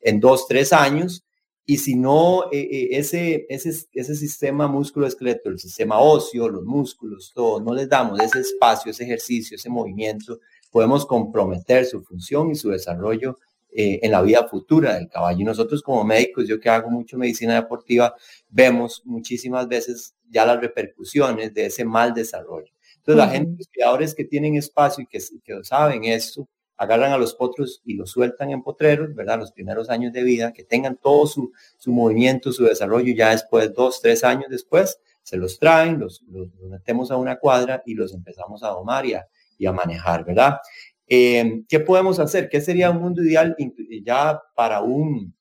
en 0.00 0.18
dos, 0.18 0.48
tres 0.48 0.72
años. 0.72 1.24
Y 1.66 1.78
si 1.78 1.94
no, 1.94 2.44
eh, 2.52 2.60
eh, 2.60 2.88
ese, 2.92 3.46
ese, 3.48 3.86
ese 3.92 4.14
sistema 4.14 4.66
músculo-esqueleto, 4.66 5.50
el 5.50 5.58
sistema 5.58 5.98
óseo, 5.98 6.48
los 6.48 6.64
músculos, 6.64 7.32
todo, 7.34 7.60
no 7.60 7.74
les 7.74 7.88
damos 7.88 8.18
ese 8.20 8.40
espacio, 8.40 8.90
ese 8.90 9.04
ejercicio, 9.04 9.56
ese 9.56 9.70
movimiento, 9.70 10.40
podemos 10.70 11.06
comprometer 11.06 11.86
su 11.86 12.02
función 12.02 12.50
y 12.50 12.54
su 12.54 12.70
desarrollo 12.70 13.38
eh, 13.76 14.00
en 14.02 14.10
la 14.10 14.22
vida 14.22 14.46
futura 14.48 14.94
del 14.94 15.08
caballo. 15.08 15.40
Y 15.40 15.44
nosotros 15.44 15.82
como 15.82 16.04
médicos, 16.04 16.48
yo 16.48 16.60
que 16.60 16.68
hago 16.68 16.90
mucho 16.90 17.18
medicina 17.18 17.54
deportiva, 17.54 18.14
vemos 18.48 19.02
muchísimas 19.04 19.68
veces 19.68 20.14
ya 20.30 20.44
las 20.44 20.60
repercusiones 20.60 21.52
de 21.52 21.66
ese 21.66 21.84
mal 21.84 22.12
desarrollo. 22.12 22.73
Entonces, 23.06 23.16
la 23.16 23.28
gente, 23.28 23.56
los 23.58 23.68
criadores 23.68 24.14
que 24.14 24.24
tienen 24.24 24.56
espacio 24.56 25.04
y 25.04 25.06
que, 25.06 25.18
que 25.44 25.62
saben 25.62 26.04
esto, 26.04 26.48
agarran 26.76 27.12
a 27.12 27.18
los 27.18 27.34
potros 27.34 27.82
y 27.84 27.94
los 27.94 28.10
sueltan 28.10 28.50
en 28.50 28.62
potreros, 28.62 29.14
¿verdad? 29.14 29.38
Los 29.38 29.52
primeros 29.52 29.90
años 29.90 30.12
de 30.12 30.22
vida, 30.22 30.52
que 30.52 30.64
tengan 30.64 30.96
todo 30.96 31.26
su, 31.26 31.52
su 31.76 31.92
movimiento, 31.92 32.50
su 32.50 32.64
desarrollo, 32.64 33.14
ya 33.14 33.30
después, 33.30 33.72
dos, 33.74 34.00
tres 34.00 34.24
años 34.24 34.46
después, 34.48 34.98
se 35.22 35.36
los 35.36 35.58
traen, 35.58 35.98
los, 35.98 36.22
los, 36.28 36.48
metemos 36.68 37.10
a 37.10 37.16
una 37.16 37.36
cuadra 37.36 37.82
y 37.84 37.94
los 37.94 38.14
empezamos 38.14 38.62
a 38.62 38.68
domar 38.68 39.04
y 39.06 39.14
a, 39.14 39.26
y 39.58 39.66
a 39.66 39.72
manejar, 39.72 40.24
¿verdad? 40.24 40.58
Em, 41.06 41.64
¿Qué 41.68 41.80
podemos 41.80 42.18
hacer? 42.18 42.48
¿Qué 42.48 42.60
sería 42.60 42.90
un 42.90 43.00
mundo 43.02 43.22
ideal 43.22 43.54
ya 44.02 44.40
para 44.54 44.80
un, 44.80 45.34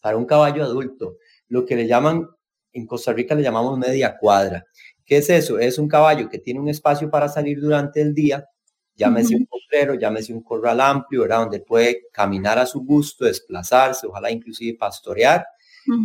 para 0.00 0.16
un 0.16 0.24
caballo 0.24 0.62
adulto? 0.62 1.18
Lo 1.48 1.66
que 1.66 1.76
le 1.76 1.86
llaman, 1.86 2.28
en 2.72 2.86
Costa 2.86 3.12
Rica 3.12 3.34
le 3.34 3.42
llamamos 3.42 3.78
media 3.78 4.16
cuadra. 4.16 4.64
¿Qué 5.04 5.18
es 5.18 5.30
eso? 5.30 5.58
Es 5.58 5.78
un 5.78 5.88
caballo 5.88 6.28
que 6.28 6.38
tiene 6.38 6.60
un 6.60 6.68
espacio 6.68 7.10
para 7.10 7.28
salir 7.28 7.60
durante 7.60 8.00
el 8.00 8.14
día, 8.14 8.46
llámese 8.94 9.36
un 9.36 9.46
potrero, 9.46 9.94
llámese 9.94 10.32
un 10.32 10.42
corral 10.42 10.80
amplio, 10.80 11.22
¿verdad? 11.22 11.40
Donde 11.40 11.60
puede 11.60 12.06
caminar 12.12 12.58
a 12.58 12.66
su 12.66 12.80
gusto, 12.84 13.24
desplazarse, 13.24 14.06
ojalá 14.06 14.30
inclusive 14.30 14.76
pastorear, 14.78 15.44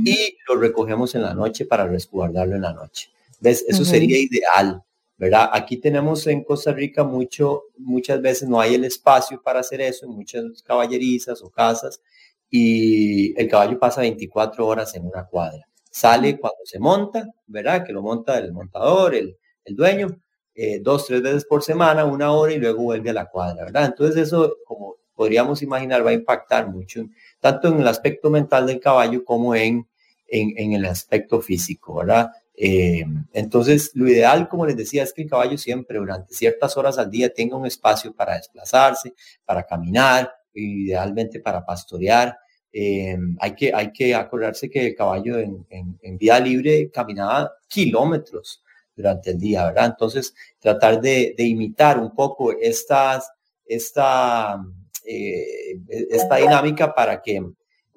y 0.04 0.36
lo 0.48 0.56
recogemos 0.56 1.14
en 1.16 1.22
la 1.22 1.34
noche 1.34 1.66
para 1.66 1.86
resguardarlo 1.86 2.56
en 2.56 2.62
la 2.64 2.74
noche. 2.74 3.12
¿Ves? 3.40 3.64
Eso 3.68 3.86
sería 3.86 4.18
ideal. 4.18 4.82
¿verdad? 5.18 5.50
Aquí 5.52 5.78
tenemos 5.78 6.28
en 6.28 6.44
Costa 6.44 6.72
Rica 6.72 7.04
mucho, 7.04 7.64
muchas 7.78 8.22
veces 8.22 8.48
no 8.48 8.60
hay 8.60 8.76
el 8.76 8.86
espacio 8.86 9.42
para 9.42 9.62
hacer 9.62 9.82
eso 9.82 10.06
en 10.06 10.12
muchas 10.12 10.62
caballerizas 10.64 11.42
o 11.42 11.50
casas 11.50 12.02
y 12.50 13.40
el 13.40 13.50
caballo 13.50 13.80
pasa 13.80 14.02
24 14.02 14.66
horas 14.66 14.96
en 14.96 15.06
una 15.06 15.26
cuadra. 15.26 15.68
Sale 15.92 16.40
cuando 16.40 16.60
se 16.64 16.80
monta, 16.80 17.28
¿verdad? 17.48 17.86
Que 17.86 17.94
lo 17.94 18.02
monta 18.02 18.38
el 18.38 18.52
montador, 18.54 19.16
el, 19.16 19.38
el 19.66 19.76
dueño, 19.76 20.08
eh, 20.56 20.80
dos, 20.80 21.08
tres 21.08 21.22
veces 21.22 21.46
por 21.46 21.64
semana, 21.64 22.06
una 22.06 22.32
hora 22.32 22.54
y 22.54 22.58
luego 22.58 22.84
vuelve 22.84 23.10
a 23.10 23.14
la 23.14 23.30
cuadra, 23.30 23.66
¿verdad? 23.66 23.86
Entonces 23.86 24.28
eso, 24.28 24.58
como 24.66 24.96
podríamos 25.16 25.62
imaginar, 25.62 26.06
va 26.06 26.12
a 26.12 26.14
impactar 26.14 26.70
mucho, 26.70 27.06
tanto 27.40 27.70
en 27.70 27.80
el 27.80 27.88
aspecto 27.88 28.30
mental 28.30 28.68
del 28.68 28.80
caballo 28.80 29.24
como 29.26 29.56
en 29.56 29.88
en, 30.28 30.74
el 30.74 30.86
aspecto 30.86 31.42
físico, 31.42 31.96
¿verdad? 31.96 32.32
Eh, 32.56 33.06
entonces, 33.34 33.92
lo 33.94 34.08
ideal, 34.08 34.48
como 34.50 34.66
les 34.66 34.76
decía, 34.76 35.04
es 35.04 35.14
que 35.14 35.24
el 35.24 35.30
caballo 35.30 35.58
siempre 35.58 36.00
durante 36.00 36.34
ciertas 36.34 36.76
horas 36.78 36.98
al 36.98 37.10
día 37.10 37.34
tenga 37.34 37.56
un 37.56 37.66
espacio 37.66 38.14
para 38.14 38.36
desplazarse, 38.36 39.14
para 39.46 39.64
caminar, 39.64 40.32
idealmente 40.54 41.40
para 41.40 41.66
pastorear. 41.66 42.38
Eh, 42.80 43.18
hay, 43.40 43.56
que, 43.56 43.74
hay 43.74 43.92
que 43.92 44.14
acordarse 44.14 44.70
que 44.70 44.86
el 44.86 44.96
caballo 44.96 45.40
en, 45.40 46.18
vía 46.20 46.40
libre 46.40 46.92
caminaba 46.92 47.52
kilómetros 47.68 48.62
durante 48.96 49.32
el 49.32 49.40
día, 49.40 49.66
¿verdad? 49.66 49.88
Entonces, 49.88 50.36
tratar 50.60 51.02
de, 51.02 51.34
imitar 51.40 51.98
un 51.98 52.14
poco 52.14 52.52
estas, 52.52 53.32
esta, 53.66 54.64
eh, 55.08 55.80
esta 55.88 56.36
dinámica 56.36 56.94
para 56.94 57.20
que, 57.20 57.44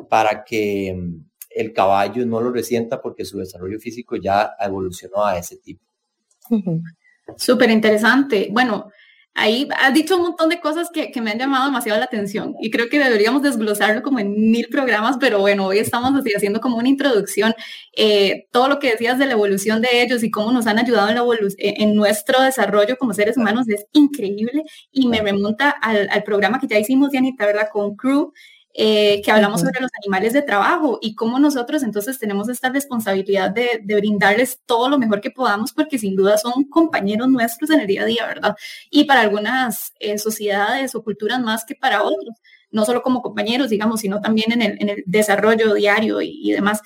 para 0.09 0.43
que 0.43 0.99
el 1.51 1.73
caballo 1.75 2.25
no 2.25 2.41
lo 2.41 2.51
resienta 2.51 3.03
porque 3.03 3.27
su 3.27 3.37
desarrollo 3.37 3.79
físico 3.79 4.17
ya 4.17 4.53
evolucionó 4.59 5.27
a 5.27 5.37
ese 5.37 5.59
tipo. 5.59 5.85
Súper 7.37 7.69
interesante. 7.69 8.49
Bueno, 8.51 8.91
ahí 9.35 9.69
has 9.79 9.95
dicho 9.95 10.17
un 10.17 10.23
montón 10.23 10.49
de 10.49 10.61
cosas 10.61 10.89
que, 10.93 11.13
me 11.21 11.31
han 11.31 11.39
llamado 11.39 11.67
demasiado 11.67 11.99
la 11.99 12.07
atención 12.07 12.55
y 12.61 12.71
creo 12.71 12.89
que 12.89 12.99
deberíamos 12.99 13.43
desglosarlo 13.43 14.03
como 14.03 14.19
en 14.19 14.51
mil 14.51 14.69
programas, 14.71 15.17
pero 15.21 15.39
bueno, 15.41 15.67
hoy 15.67 15.79
estamos 15.79 16.15
así 16.19 16.33
haciendo 16.35 16.61
como 16.61 16.77
una 16.79 16.89
introducción. 16.89 17.55
Eh, 17.97 18.49
todo 18.53 18.69
lo 18.69 18.79
que 18.79 18.91
decías 18.91 19.19
de 19.19 19.27
la 19.27 19.33
evolución 19.33 19.83
de 19.83 20.03
ellos 20.03 20.23
y 20.23 20.31
cómo 20.31 20.53
nos 20.53 20.67
han 20.67 20.79
ayudado 20.79 21.11
en, 21.11 21.17
la 21.17 21.53
en 21.59 21.95
nuestro 21.95 22.41
desarrollo 22.43 22.97
como 22.99 23.15
seres 23.15 23.37
humanos 23.37 23.69
es 23.69 23.87
increíble 23.93 24.63
y 24.93 25.09
me 25.09 25.21
remonta 25.21 25.71
al, 25.71 26.09
al 26.11 26.23
programa 26.23 26.59
que 26.59 26.67
ya 26.67 26.79
hicimos, 26.79 27.11
Dianita, 27.11 27.47
¿verdad? 27.47 27.69
Con 27.73 27.97
Crew, 27.97 28.33
eh, 28.73 29.21
que 29.23 29.33
hablamos 29.33 29.61
sobre 29.63 29.81
los 29.81 29.91
animales 30.01 30.33
de 30.33 30.43
trabajo 30.43 30.99
y 31.03 31.17
cómo 31.17 31.41
nosotros 31.41 31.83
entonces 31.83 32.19
tenemos 32.21 32.49
esta 32.49 32.71
responsabilidad 32.71 33.51
de, 33.51 33.83
brindarles 33.85 34.61
todo 34.65 34.89
lo 34.89 34.99
mejor 34.99 35.21
que 35.21 35.33
podamos 35.33 35.73
porque 35.73 35.99
sin 35.99 36.15
duda 36.15 36.39
son 36.39 36.65
compañeros 36.65 37.29
nuestros 37.29 37.71
en 37.71 37.81
el 37.81 37.87
día 37.89 38.03
a 38.03 38.07
día, 38.07 38.27
¿verdad? 38.27 38.57
Y 38.91 39.05
para 39.05 39.23
algunas 39.23 39.93
eh, 39.99 40.19
sociedades 40.19 40.95
o 40.95 41.03
culturas 41.03 41.41
más 41.41 41.65
que 41.65 41.75
para 41.75 42.03
otros, 42.05 42.37
no 42.71 42.85
solo 42.85 43.03
como 43.03 43.23
compañeros, 43.23 43.71
digamos, 43.71 44.01
sino 44.01 44.21
también 44.21 44.53
en 44.53 44.63
el, 44.89 45.03
desarrollo 45.07 45.75
diario 45.75 46.21
y 46.23 46.53
demás. 46.53 46.81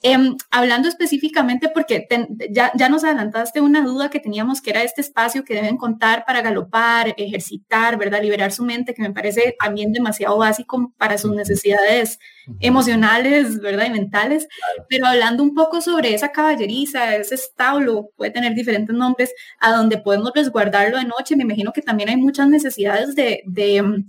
Em, 0.00 0.36
hablando 0.52 0.88
específicamente, 0.88 1.68
porque 1.68 2.06
ya, 2.50 2.70
ya, 2.76 2.88
nos 2.88 3.02
adelantaste 3.02 3.60
una 3.60 3.84
duda 3.84 4.10
que 4.10 4.20
teníamos, 4.20 4.60
que 4.60 4.70
era 4.70 4.84
este 4.84 5.00
espacio 5.00 5.44
que 5.44 5.54
deben 5.54 5.76
contar 5.76 6.24
para 6.24 6.40
galopar, 6.40 7.14
ejercitar, 7.16 7.98
¿verdad? 7.98 8.22
Liberar 8.22 8.52
su 8.52 8.64
mente, 8.64 8.94
que 8.94 9.02
me 9.02 9.12
parece 9.12 9.56
también 9.58 9.92
demasiado 9.92 10.38
básico 10.38 10.94
para 10.98 11.18
sus 11.18 11.34
necesidades 11.34 12.20
emocionales, 12.60 13.60
¿verdad? 13.60 13.86
Y 13.86 13.90
mentales. 13.90 14.46
Pero 14.88 15.06
hablando 15.06 15.42
un 15.42 15.52
poco 15.52 15.80
sobre 15.80 16.14
esa 16.14 16.30
caballeriza, 16.30 17.16
ese 17.16 17.34
establo, 17.34 18.10
puede 18.16 18.30
tener 18.30 18.54
diferentes 18.54 18.94
nombres, 18.94 19.34
a 19.58 19.72
donde 19.72 19.98
podemos 19.98 20.30
resguardarlo 20.32 20.98
de 20.98 21.06
noche, 21.06 21.34
me 21.34 21.42
imagino 21.42 21.72
que 21.72 21.82
también 21.82 22.08
hay 22.08 22.16
muchas 22.16 22.48
necesidades 22.48 23.16
de, 23.16 23.42
de 23.46 24.04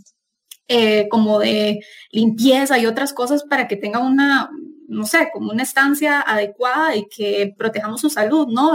eh, 0.68 1.08
como 1.10 1.40
de 1.40 1.80
limpieza 2.12 2.78
y 2.78 2.86
otras 2.86 3.12
cosas 3.12 3.44
para 3.44 3.68
que 3.68 3.76
tenga 3.76 3.98
una, 3.98 4.52
no 4.90 5.06
sé, 5.06 5.30
como 5.32 5.52
una 5.52 5.64
estancia 5.64 6.22
adecuada 6.22 6.96
y 6.96 7.08
que 7.08 7.54
protejamos 7.58 8.02
su 8.02 8.10
salud, 8.10 8.48
¿no? 8.48 8.74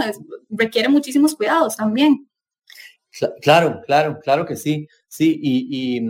requiere 0.49 0.87
muchísimos 0.87 1.35
cuidados 1.35 1.75
también. 1.75 2.27
Claro, 3.41 3.81
claro, 3.85 4.19
claro 4.21 4.45
que 4.45 4.55
sí, 4.55 4.87
sí, 5.07 5.39
y, 5.41 6.01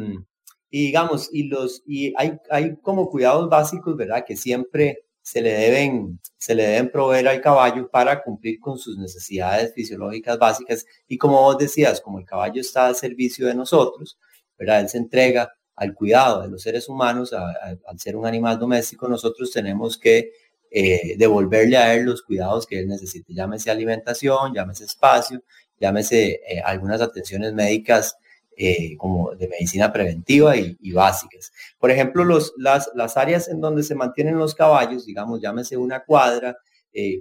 digamos, 0.72 1.30
y 1.32 1.44
los, 1.44 1.84
y 1.86 2.14
hay, 2.18 2.38
hay 2.50 2.76
como 2.78 3.10
cuidados 3.10 3.50
básicos, 3.50 3.96
¿verdad? 3.96 4.24
Que 4.26 4.36
siempre 4.36 5.06
se 5.22 5.42
le 5.42 5.54
deben, 5.54 6.20
se 6.38 6.54
le 6.54 6.64
deben 6.68 6.92
proveer 6.92 7.28
al 7.28 7.42
caballo 7.42 7.90
para 7.90 8.22
cumplir 8.24 8.60
con 8.60 8.78
sus 8.78 8.98
necesidades 8.98 9.74
fisiológicas 9.74 10.38
básicas. 10.38 10.86
Y 11.08 11.18
como 11.18 11.42
vos 11.42 11.58
decías, 11.58 12.02
como 12.02 12.20
el 12.20 12.26
caballo 12.26 12.62
está 12.62 12.88
al 12.88 12.96
servicio 12.96 13.48
de 13.48 13.56
nosotros, 13.56 14.20
¿verdad? 14.58 14.82
Él 14.82 14.90
se 14.90 14.98
entrega 14.98 15.52
al 15.76 15.94
cuidado 15.94 16.42
de 16.42 16.50
los 16.50 16.62
seres 16.62 16.88
humanos, 16.88 17.34
al 17.34 18.00
ser 18.00 18.16
un 18.16 18.26
animal 18.26 18.58
doméstico, 18.58 19.08
nosotros 19.08 19.52
tenemos 19.52 19.98
que 19.98 20.32
eh, 20.72 21.16
devolverle 21.18 21.78
a 21.78 21.94
él 21.94 22.04
los 22.04 22.22
cuidados 22.22 22.66
que 22.66 22.80
él 22.80 22.88
necesite, 22.88 23.34
llámese 23.34 23.72
alimentación, 23.72 24.54
llámese 24.54 24.86
espacio, 24.86 25.42
llámese 25.80 26.42
eh, 26.48 26.62
algunas 26.64 27.02
atenciones 27.02 27.54
médicas 27.54 28.18
eh, 28.58 28.98
como 28.98 29.34
de 29.36 29.48
medicina 29.48 29.94
preventiva 29.94 30.58
y, 30.58 30.92
básicas. 30.92 31.52
Por 31.78 31.92
ejemplo, 31.92 32.24
los, 32.24 32.54
las, 32.58 32.90
las, 32.94 33.16
áreas 33.16 33.48
en 33.48 33.62
donde 33.62 33.84
se 33.84 33.96
mantienen 33.96 34.38
los 34.38 34.56
caballos, 34.56 35.06
digamos, 35.06 35.42
llámese 35.42 35.78
una 35.78 36.04
cuadra, 36.04 36.58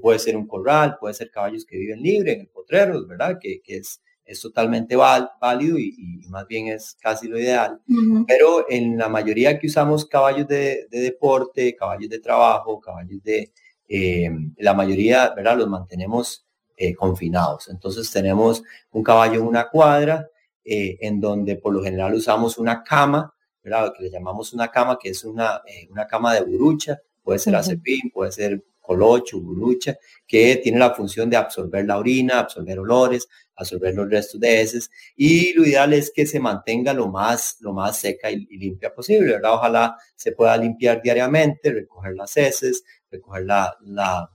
puede 0.00 0.20
ser 0.20 0.36
un 0.36 0.46
corral, 0.46 0.96
puede 1.00 1.14
ser 1.14 1.30
caballos 1.30 1.64
que 1.64 1.76
viven 1.76 2.00
libre 2.00 2.32
en 2.32 2.40
el 2.42 2.48
potrero, 2.48 3.04
¿verdad? 3.06 3.38
Que, 3.40 3.60
que 3.60 3.78
es 3.78 4.00
es 4.24 4.40
totalmente 4.40 4.96
válido 4.96 5.78
y, 5.78 6.22
más 6.28 6.46
bien 6.46 6.68
es 6.68 6.96
casi 7.00 7.28
lo 7.28 7.38
ideal. 7.38 7.80
Pero 8.26 8.66
en 8.68 8.96
la 8.96 9.08
mayoría 9.08 9.58
que 9.58 9.66
usamos 9.66 10.06
caballos 10.06 10.48
de, 10.48 10.86
deporte, 10.90 11.76
caballos 11.76 12.10
de 12.10 12.20
trabajo, 12.20 12.80
caballos 12.80 13.22
de... 13.22 13.52
Eh, 13.86 14.30
la 14.56 14.72
mayoría, 14.72 15.34
¿verdad? 15.36 15.58
Los 15.58 15.68
mantenemos 15.68 16.46
eh, 16.76 16.94
confinados. 16.94 17.68
Entonces 17.68 18.10
tenemos 18.10 18.62
un 18.92 19.02
caballo 19.02 19.40
en 19.40 19.46
una 19.46 19.68
cuadra, 19.68 20.28
eh, 20.64 20.96
en 21.00 21.20
donde 21.20 21.56
por 21.56 21.74
lo 21.74 21.82
general 21.82 22.14
usamos 22.14 22.56
una 22.56 22.82
cama, 22.82 23.34
¿verdad? 23.62 23.92
que 23.94 24.04
le 24.04 24.10
llamamos 24.10 24.54
una 24.54 24.70
cama, 24.70 24.98
que 25.00 25.10
es 25.10 25.22
una, 25.24 25.60
una 25.90 26.06
cama 26.06 26.34
de 26.34 26.40
burucha, 26.40 26.98
puede 27.22 27.38
ser 27.38 27.54
acepín, 27.56 28.10
puede 28.12 28.32
ser 28.32 28.64
colocho, 28.84 29.40
burucha, 29.40 29.96
que 30.26 30.56
tiene 30.62 30.78
la 30.78 30.94
función 30.94 31.30
de 31.30 31.36
absorber 31.36 31.86
la 31.86 31.98
orina, 31.98 32.40
absorber 32.40 32.78
olores, 32.78 33.26
absorber 33.56 33.94
los 33.94 34.10
restos 34.10 34.40
de 34.40 34.60
heces 34.60 34.90
y 35.16 35.52
lo 35.54 35.64
ideal 35.64 35.92
es 35.92 36.12
que 36.14 36.26
se 36.26 36.40
mantenga 36.40 36.92
lo 36.92 37.08
más, 37.08 37.56
lo 37.60 37.72
más 37.72 37.98
seca 37.98 38.30
y, 38.30 38.44
limpia 38.58 38.92
posible, 38.92 39.32
¿verdad? 39.32 39.54
Ojalá 39.54 39.96
se 40.14 40.32
pueda 40.32 40.56
limpiar 40.56 41.00
diariamente, 41.02 41.72
recoger 41.72 42.14
las 42.14 42.36
heces, 42.36 42.84
recoger 43.10 43.44
la, 43.44 43.74
la, 43.80 44.30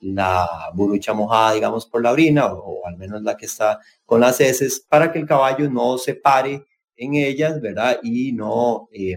la 0.00 0.70
burucha 0.74 1.12
mojada, 1.12 1.52
digamos, 1.52 1.86
por 1.86 2.02
la 2.02 2.12
orina 2.12 2.46
o, 2.46 2.86
al 2.86 2.96
menos 2.96 3.22
la 3.22 3.36
que 3.36 3.46
está 3.46 3.80
con 4.06 4.20
las 4.20 4.40
heces 4.40 4.84
para 4.88 5.12
que 5.12 5.18
el 5.18 5.26
caballo 5.26 5.68
no 5.70 5.98
se 5.98 6.14
pare 6.14 6.64
en 6.96 7.14
ellas, 7.14 7.60
¿verdad? 7.60 7.98
Y 8.02 8.32
no 8.32 8.88
eh, 8.92 9.16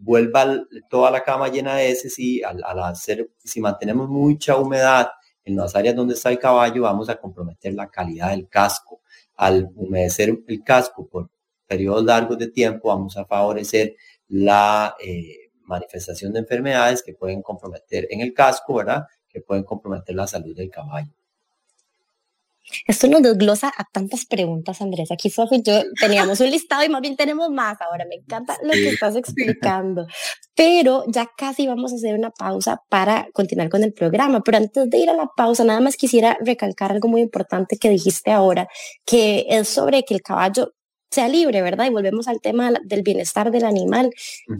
vuelva 0.00 0.64
toda 0.88 1.10
la 1.10 1.22
cama 1.22 1.48
llena 1.48 1.76
de 1.76 1.90
heces 1.90 2.18
y 2.18 2.42
al, 2.42 2.62
hacer, 2.82 3.30
si 3.38 3.60
mantenemos 3.60 4.08
mucha 4.08 4.56
humedad 4.56 5.08
en 5.44 5.56
las 5.56 5.76
áreas 5.76 5.94
donde 5.94 6.14
está 6.14 6.30
el 6.30 6.38
caballo 6.38 6.82
vamos 6.82 7.08
a 7.08 7.16
comprometer 7.16 7.74
la 7.74 7.88
calidad 7.88 8.30
del 8.30 8.48
casco. 8.48 9.02
Al 9.36 9.68
humedecer 9.74 10.38
el 10.48 10.62
casco 10.64 11.06
por 11.06 11.30
periodos 11.66 12.04
largos 12.04 12.38
de 12.38 12.48
tiempo 12.48 12.88
vamos 12.88 13.16
a 13.16 13.24
favorecer 13.24 13.94
la 14.28 14.96
eh, 15.04 15.50
manifestación 15.62 16.32
de 16.32 16.40
enfermedades 16.40 17.02
que 17.02 17.14
pueden 17.14 17.42
comprometer 17.42 18.06
en 18.10 18.20
el 18.20 18.32
casco, 18.32 18.74
¿verdad? 18.74 19.04
Que 19.28 19.40
pueden 19.40 19.64
comprometer 19.64 20.14
la 20.14 20.26
salud 20.26 20.56
del 20.56 20.70
caballo. 20.70 21.12
Esto 22.86 23.08
nos 23.08 23.22
desglosa 23.22 23.72
a 23.76 23.84
tantas 23.84 24.26
preguntas, 24.26 24.80
Andrés. 24.80 25.10
Aquí 25.10 25.30
Sofi 25.30 25.56
y 25.56 25.62
yo 25.62 25.82
teníamos 26.00 26.40
un 26.40 26.50
listado 26.50 26.84
y 26.84 26.88
más 26.88 27.00
bien 27.00 27.16
tenemos 27.16 27.50
más. 27.50 27.80
Ahora 27.80 28.04
me 28.08 28.16
encanta 28.16 28.56
lo 28.62 28.72
que 28.72 28.88
estás 28.88 29.16
explicando. 29.16 30.06
Pero 30.54 31.04
ya 31.08 31.26
casi 31.36 31.66
vamos 31.66 31.92
a 31.92 31.96
hacer 31.96 32.14
una 32.14 32.30
pausa 32.30 32.82
para 32.88 33.28
continuar 33.32 33.68
con 33.68 33.82
el 33.82 33.92
programa. 33.92 34.40
Pero 34.42 34.58
antes 34.58 34.90
de 34.90 34.98
ir 34.98 35.10
a 35.10 35.14
la 35.14 35.28
pausa, 35.36 35.64
nada 35.64 35.80
más 35.80 35.96
quisiera 35.96 36.36
recalcar 36.40 36.92
algo 36.92 37.08
muy 37.08 37.22
importante 37.22 37.76
que 37.76 37.88
dijiste 37.88 38.30
ahora, 38.30 38.68
que 39.04 39.46
es 39.48 39.68
sobre 39.68 40.04
que 40.04 40.14
el 40.14 40.22
caballo 40.22 40.74
sea 41.10 41.28
libre, 41.28 41.62
¿verdad? 41.62 41.86
Y 41.86 41.90
volvemos 41.90 42.28
al 42.28 42.40
tema 42.40 42.72
del 42.84 43.02
bienestar 43.02 43.50
del 43.50 43.64
animal, 43.64 44.12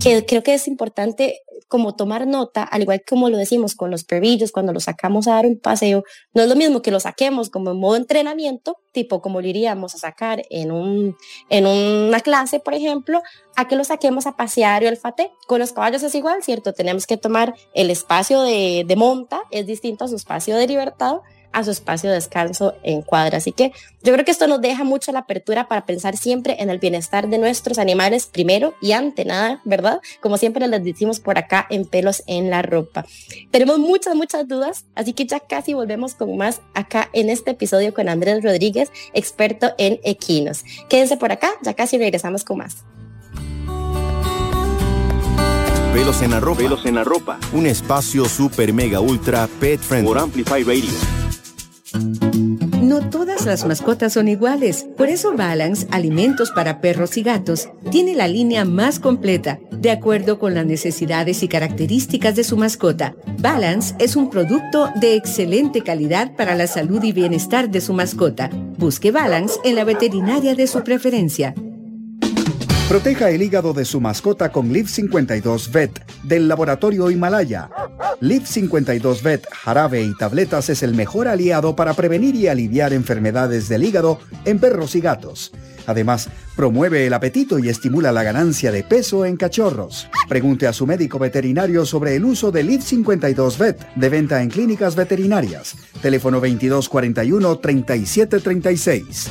que 0.02 0.26
creo 0.26 0.42
que 0.42 0.54
es 0.54 0.66
importante 0.66 1.42
como 1.68 1.94
tomar 1.94 2.26
nota, 2.26 2.64
al 2.64 2.82
igual 2.82 2.98
que 2.98 3.04
como 3.04 3.30
lo 3.30 3.36
decimos 3.36 3.76
con 3.76 3.92
los 3.92 4.02
perrillos, 4.02 4.50
cuando 4.50 4.72
los 4.72 4.84
sacamos 4.84 5.28
a 5.28 5.34
dar 5.34 5.46
un 5.46 5.58
paseo, 5.58 6.02
no 6.34 6.42
es 6.42 6.48
lo 6.48 6.56
mismo 6.56 6.82
que 6.82 6.90
lo 6.90 6.98
saquemos 6.98 7.50
como 7.50 7.70
en 7.70 7.78
modo 7.78 7.94
entrenamiento, 7.94 8.78
tipo 8.90 9.22
como 9.22 9.40
lo 9.40 9.46
iríamos 9.46 9.94
a 9.94 9.98
sacar 9.98 10.42
en, 10.50 10.72
un, 10.72 11.16
en 11.48 11.66
una 11.66 12.18
clase, 12.18 12.58
por 12.58 12.74
ejemplo, 12.74 13.22
a 13.54 13.68
que 13.68 13.76
lo 13.76 13.84
saquemos 13.84 14.26
a 14.26 14.36
pasear 14.36 14.82
y 14.82 14.86
olfate. 14.86 15.30
Con 15.46 15.60
los 15.60 15.72
caballos 15.72 16.02
es 16.02 16.14
igual, 16.16 16.42
¿cierto? 16.42 16.72
Tenemos 16.72 17.06
que 17.06 17.16
tomar 17.16 17.54
el 17.74 17.90
espacio 17.90 18.42
de, 18.42 18.84
de 18.84 18.96
monta, 18.96 19.40
es 19.52 19.66
distinto 19.66 20.04
a 20.04 20.08
su 20.08 20.16
espacio 20.16 20.56
de 20.56 20.66
libertad, 20.66 21.18
a 21.52 21.64
su 21.64 21.70
espacio 21.70 22.10
de 22.10 22.16
descanso 22.16 22.74
en 22.82 23.02
cuadra. 23.02 23.38
Así 23.38 23.52
que 23.52 23.72
yo 24.02 24.12
creo 24.12 24.24
que 24.24 24.30
esto 24.30 24.46
nos 24.46 24.60
deja 24.60 24.84
mucho 24.84 25.12
la 25.12 25.20
apertura 25.20 25.68
para 25.68 25.84
pensar 25.84 26.16
siempre 26.16 26.56
en 26.60 26.70
el 26.70 26.78
bienestar 26.78 27.28
de 27.28 27.38
nuestros 27.38 27.78
animales 27.78 28.26
primero 28.26 28.74
y 28.80 28.92
ante 28.92 29.24
nada, 29.24 29.60
¿verdad? 29.64 30.00
Como 30.20 30.38
siempre 30.38 30.66
les 30.68 30.84
decimos 30.84 31.20
por 31.20 31.38
acá 31.38 31.66
en 31.70 31.84
pelos 31.84 32.22
en 32.26 32.50
la 32.50 32.62
ropa. 32.62 33.04
Tenemos 33.50 33.78
muchas, 33.78 34.14
muchas 34.14 34.48
dudas, 34.48 34.84
así 34.94 35.12
que 35.12 35.26
ya 35.26 35.40
casi 35.40 35.74
volvemos 35.74 36.14
con 36.14 36.36
más 36.36 36.60
acá 36.74 37.08
en 37.12 37.30
este 37.30 37.52
episodio 37.52 37.92
con 37.94 38.08
Andrés 38.08 38.42
Rodríguez, 38.42 38.90
experto 39.12 39.72
en 39.78 40.00
equinos. 40.04 40.64
Quédense 40.88 41.16
por 41.16 41.32
acá, 41.32 41.50
ya 41.62 41.74
casi 41.74 41.98
regresamos 41.98 42.44
con 42.44 42.58
más. 42.58 42.84
Pelos 45.92 46.22
en 46.22 46.30
la 46.30 46.38
ropa. 46.38 46.58
Pelos 46.58 46.86
en 46.86 46.94
la 46.94 47.04
ropa. 47.04 47.38
Un 47.52 47.66
espacio 47.66 48.24
super 48.26 48.72
mega 48.72 49.00
ultra 49.00 49.48
pet 49.58 49.80
friendly. 49.80 50.06
Por 50.08 50.18
Amplify 50.18 50.62
Radio. 50.62 51.19
No 51.94 53.08
todas 53.10 53.46
las 53.46 53.66
mascotas 53.66 54.14
son 54.14 54.28
iguales. 54.28 54.86
Por 54.96 55.08
eso 55.08 55.36
Balance, 55.36 55.86
alimentos 55.90 56.50
para 56.50 56.80
perros 56.80 57.16
y 57.16 57.22
gatos, 57.22 57.68
tiene 57.90 58.14
la 58.14 58.28
línea 58.28 58.64
más 58.64 58.98
completa, 58.98 59.60
de 59.70 59.90
acuerdo 59.90 60.38
con 60.38 60.54
las 60.54 60.66
necesidades 60.66 61.42
y 61.42 61.48
características 61.48 62.36
de 62.36 62.44
su 62.44 62.56
mascota. 62.56 63.14
Balance 63.38 63.94
es 63.98 64.16
un 64.16 64.30
producto 64.30 64.90
de 64.96 65.14
excelente 65.14 65.82
calidad 65.82 66.34
para 66.36 66.54
la 66.54 66.66
salud 66.66 67.02
y 67.02 67.12
bienestar 67.12 67.70
de 67.70 67.80
su 67.80 67.92
mascota. 67.92 68.50
Busque 68.78 69.10
Balance 69.10 69.58
en 69.64 69.76
la 69.76 69.84
veterinaria 69.84 70.54
de 70.54 70.66
su 70.66 70.82
preferencia. 70.82 71.54
Proteja 72.90 73.30
el 73.30 73.40
hígado 73.40 73.72
de 73.72 73.84
su 73.84 74.00
mascota 74.00 74.50
con 74.50 74.72
Liv 74.72 74.88
52 74.88 75.70
Vet 75.70 76.04
del 76.24 76.48
laboratorio 76.48 77.08
Himalaya. 77.08 77.70
Liv 78.18 78.44
52 78.44 79.22
Vet, 79.22 79.46
jarabe 79.48 80.02
y 80.02 80.12
tabletas 80.16 80.70
es 80.70 80.82
el 80.82 80.94
mejor 80.94 81.28
aliado 81.28 81.76
para 81.76 81.94
prevenir 81.94 82.34
y 82.34 82.48
aliviar 82.48 82.92
enfermedades 82.92 83.68
del 83.68 83.84
hígado 83.84 84.18
en 84.44 84.58
perros 84.58 84.96
y 84.96 85.00
gatos. 85.00 85.52
Además, 85.86 86.30
promueve 86.56 87.06
el 87.06 87.12
apetito 87.12 87.60
y 87.60 87.68
estimula 87.68 88.10
la 88.10 88.24
ganancia 88.24 88.72
de 88.72 88.82
peso 88.82 89.24
en 89.24 89.36
cachorros. 89.36 90.08
Pregunte 90.28 90.66
a 90.66 90.72
su 90.72 90.84
médico 90.84 91.20
veterinario 91.20 91.86
sobre 91.86 92.16
el 92.16 92.24
uso 92.24 92.50
de 92.50 92.64
Liv 92.64 92.82
52 92.82 93.56
Vet 93.56 93.94
de 93.94 94.08
venta 94.08 94.42
en 94.42 94.50
clínicas 94.50 94.96
veterinarias. 94.96 95.76
Teléfono 96.02 96.38
2241 96.40 97.56
3736. 97.60 99.30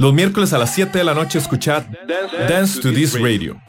Los 0.00 0.14
miércoles 0.14 0.54
a 0.54 0.58
las 0.58 0.72
7 0.74 0.96
de 0.96 1.04
la 1.04 1.12
noche 1.12 1.38
escuchad 1.38 1.82
Dance 2.48 2.80
to 2.80 2.90
This 2.90 3.20
Radio. 3.20 3.60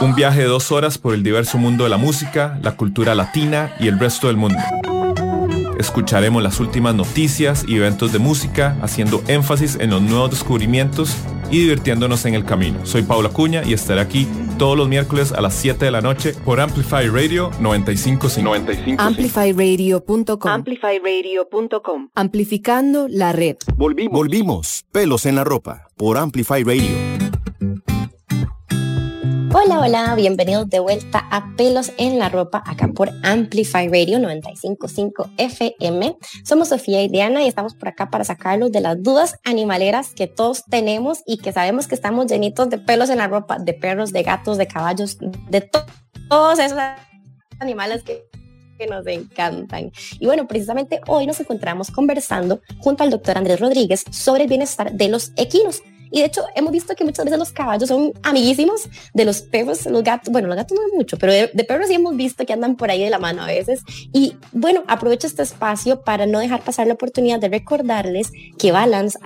Un 0.00 0.16
viaje 0.16 0.40
de 0.40 0.46
dos 0.46 0.72
horas 0.72 0.98
por 0.98 1.14
el 1.14 1.22
diverso 1.22 1.56
mundo 1.56 1.84
de 1.84 1.90
la 1.90 1.98
música, 1.98 2.58
la 2.62 2.72
cultura 2.72 3.14
latina 3.14 3.76
y 3.78 3.86
el 3.86 3.96
resto 3.96 4.26
del 4.26 4.36
mundo. 4.36 4.58
Escucharemos 5.78 6.42
las 6.42 6.60
últimas 6.60 6.94
noticias 6.94 7.64
y 7.66 7.76
eventos 7.76 8.12
de 8.12 8.18
música, 8.18 8.76
haciendo 8.82 9.22
énfasis 9.28 9.76
en 9.80 9.90
los 9.90 10.02
nuevos 10.02 10.30
descubrimientos 10.30 11.16
y 11.50 11.60
divirtiéndonos 11.60 12.24
en 12.24 12.34
el 12.34 12.44
camino. 12.44 12.84
Soy 12.84 13.02
Paula 13.02 13.28
Cuña 13.28 13.62
y 13.64 13.72
estaré 13.72 14.00
aquí 14.00 14.26
todos 14.58 14.76
los 14.76 14.88
miércoles 14.88 15.32
a 15.32 15.40
las 15.40 15.54
7 15.54 15.84
de 15.84 15.90
la 15.90 16.00
noche 16.00 16.34
por 16.44 16.60
Amplify 16.60 17.08
Radio 17.08 17.50
955. 17.60 18.96
Amplifyradio.com. 18.98 20.50
Amplifyradio.com. 20.50 22.08
Amplificando 22.14 23.06
la 23.08 23.32
red. 23.32 23.56
Volvimos. 23.76 24.12
Volvimos. 24.12 24.84
Pelos 24.92 25.26
en 25.26 25.36
la 25.36 25.44
ropa 25.44 25.88
por 25.96 26.16
Amplify 26.16 26.64
Radio. 26.64 27.25
Hola, 29.54 29.80
hola, 29.80 30.14
bienvenidos 30.14 30.68
de 30.68 30.80
vuelta 30.80 31.26
a 31.30 31.54
Pelos 31.56 31.92
en 31.98 32.18
la 32.18 32.28
Ropa, 32.28 32.62
acá 32.66 32.88
por 32.88 33.10
Amplify 33.22 33.88
Radio 33.88 34.18
955 34.18 35.30
FM. 35.36 36.16
Somos 36.44 36.68
Sofía 36.68 37.02
y 37.02 37.08
Diana 37.08 37.42
y 37.42 37.48
estamos 37.48 37.74
por 37.74 37.88
acá 37.88 38.10
para 38.10 38.24
sacarlos 38.24 38.72
de 38.72 38.80
las 38.80 39.02
dudas 39.02 39.36
animaleras 39.44 40.14
que 40.14 40.26
todos 40.26 40.64
tenemos 40.64 41.22
y 41.26 41.38
que 41.38 41.52
sabemos 41.52 41.86
que 41.86 41.94
estamos 41.94 42.26
llenitos 42.26 42.68
de 42.70 42.78
pelos 42.78 43.10
en 43.10 43.18
la 43.18 43.28
ropa, 43.28 43.58
de 43.58 43.74
perros, 43.74 44.12
de 44.12 44.22
gatos, 44.22 44.58
de 44.58 44.66
caballos, 44.66 45.18
de 45.18 45.60
todos 46.28 46.58
esos 46.58 46.78
animales 47.60 48.02
que 48.02 48.24
que 48.76 48.86
nos 48.86 49.06
encantan. 49.06 49.90
Y 50.20 50.26
bueno, 50.26 50.46
precisamente 50.46 51.00
hoy 51.06 51.26
nos 51.26 51.40
encontramos 51.40 51.90
conversando 51.90 52.60
junto 52.80 53.02
al 53.02 53.10
doctor 53.10 53.38
Andrés 53.38 53.60
Rodríguez 53.60 54.04
sobre 54.10 54.42
el 54.42 54.48
bienestar 54.48 54.92
de 54.92 55.08
los 55.08 55.32
equinos. 55.36 55.82
Y 56.10 56.20
de 56.20 56.26
hecho, 56.26 56.44
hemos 56.54 56.72
visto 56.72 56.94
que 56.94 57.04
muchas 57.04 57.24
veces 57.24 57.38
los 57.38 57.52
caballos 57.52 57.88
son 57.88 58.12
amiguísimos 58.22 58.88
de 59.14 59.24
los 59.24 59.42
perros, 59.42 59.86
los 59.86 60.02
gatos, 60.02 60.32
bueno, 60.32 60.48
los 60.48 60.56
gatos 60.56 60.78
no 60.78 60.96
mucho, 60.96 61.18
pero 61.18 61.32
de, 61.32 61.48
perros 61.64 61.88
sí 61.88 61.94
hemos 61.94 62.16
visto 62.16 62.46
que 62.46 62.52
andan 62.52 62.76
por 62.76 62.90
ahí 62.90 63.02
de 63.02 63.10
la 63.10 63.18
mano 63.18 63.42
a 63.42 63.46
veces. 63.46 63.82
Y 64.12 64.36
bueno, 64.52 64.84
aprovecho 64.86 65.26
este 65.26 65.42
espacio 65.42 66.02
para 66.02 66.26
no 66.26 66.38
dejar 66.38 66.62
pasar 66.62 66.86
la 66.86 66.94
oportunidad 66.94 67.40
de 67.40 67.48
recordarles 67.48 68.32
que 68.58 68.72
Balance 68.72 69.18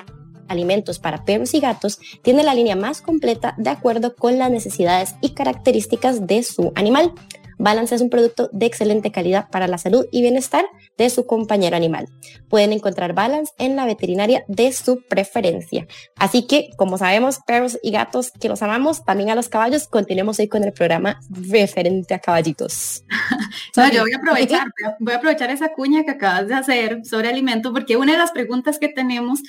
alimentos 0.49 0.99
para 0.99 1.25
perros 1.25 1.54
y 1.54 1.60
gatos 1.60 2.00
tiene 2.23 2.43
la 2.43 2.54
línea 2.54 2.76
más 2.76 3.00
completa 3.00 3.54
de 3.56 3.71
acuerdo 3.71 4.16
con 4.16 4.36
las 4.38 4.50
necesidades 4.50 5.14
y 5.21 5.30
características 5.30 6.26
de 6.26 6.43
su 6.43 6.73
animal. 6.75 7.12
Balance 7.60 7.94
es 7.94 8.00
un 8.00 8.08
producto 8.08 8.49
de 8.54 8.64
excelente 8.64 9.12
calidad 9.12 9.50
para 9.50 9.68
la 9.68 9.76
salud 9.76 10.06
y 10.10 10.23
bienestar 10.23 10.64
de 10.96 11.10
su 11.10 11.26
compañero 11.26 11.76
animal. 11.76 12.08
Pueden 12.49 12.73
encontrar 12.73 13.12
Balance 13.12 13.52
en 13.58 13.76
la 13.76 13.84
veterinaria 13.84 14.44
de 14.49 14.73
su 14.73 15.02
preferencia. 15.06 15.86
Así 16.16 16.46
que, 16.46 16.70
como 16.78 16.96
sabemos, 16.96 17.40
perros 17.46 17.78
y 17.82 17.90
gatos 17.90 18.32
que 18.32 18.49
los 18.49 18.62
amamos, 18.62 19.04
también 19.04 19.28
a 19.28 19.34
los 19.34 19.50
caballos, 19.50 19.88
continuemos 19.88 20.38
hoy 20.38 20.49
con 20.49 20.64
el 20.64 20.73
programa 20.73 21.20
referente 21.28 22.14
a 22.14 22.18
caballitos. 22.18 23.04
yo 23.92 24.02
voy 24.02 24.12
a 24.12 24.16
aprovechar, 24.16 24.66
voy 24.99 25.12
a 25.12 25.16
aprovechar 25.18 25.50
esa 25.50 25.73
cuña 25.73 26.04
que 26.04 26.12
acabas 26.12 26.49
de 26.49 26.54
hacer 26.54 27.04
sobre 27.04 27.28
alimento, 27.28 27.75
porque 27.75 27.99
una 27.99 28.12
de 28.12 28.18
las 28.18 28.30
preguntas 28.30 28.78
que 28.78 28.88
tenemos 28.88 29.40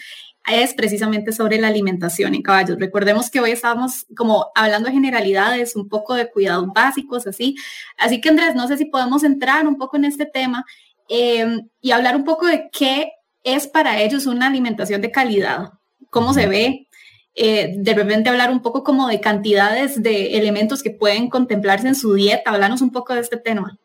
es 0.49 0.73
precisamente 0.73 1.31
sobre 1.31 1.59
la 1.59 1.67
alimentación 1.67 2.33
en 2.33 2.41
caballos. 2.41 2.77
Recordemos 2.79 3.29
que 3.29 3.39
hoy 3.39 3.51
estamos 3.51 4.05
como 4.15 4.47
hablando 4.55 4.87
de 4.87 4.93
generalidades, 4.93 5.75
un 5.75 5.87
poco 5.87 6.15
de 6.15 6.29
cuidados 6.29 6.67
básicos, 6.73 7.27
así. 7.27 7.55
Así 7.97 8.21
que 8.21 8.29
Andrés, 8.29 8.55
no 8.55 8.67
sé 8.67 8.77
si 8.77 8.85
podemos 8.85 9.23
entrar 9.23 9.67
un 9.67 9.77
poco 9.77 9.97
en 9.97 10.05
este 10.05 10.25
tema 10.25 10.65
em, 11.09 11.69
y 11.81 11.91
hablar 11.91 12.15
un 12.15 12.23
poco 12.23 12.47
de 12.47 12.69
qué 12.71 13.11
es 13.43 13.67
para 13.67 14.01
ellos 14.01 14.25
una 14.25 14.47
alimentación 14.47 15.01
de 15.01 15.11
calidad, 15.11 15.73
cómo 16.09 16.33
se 16.33 16.47
ve, 16.47 16.87
eh, 17.33 17.73
de 17.77 17.93
repente 17.93 18.29
hablar 18.29 18.51
un 18.51 18.61
poco 18.61 18.83
como 18.83 19.07
de 19.07 19.21
cantidades 19.21 20.01
de 20.01 20.37
elementos 20.37 20.83
que 20.83 20.91
pueden 20.91 21.29
contemplarse 21.29 21.87
en 21.87 21.95
su 21.95 22.13
dieta, 22.13 22.51
hablarnos 22.51 22.81
un 22.81 22.91
poco 22.91 23.13
de 23.13 23.21
este 23.21 23.37
tema. 23.37 23.79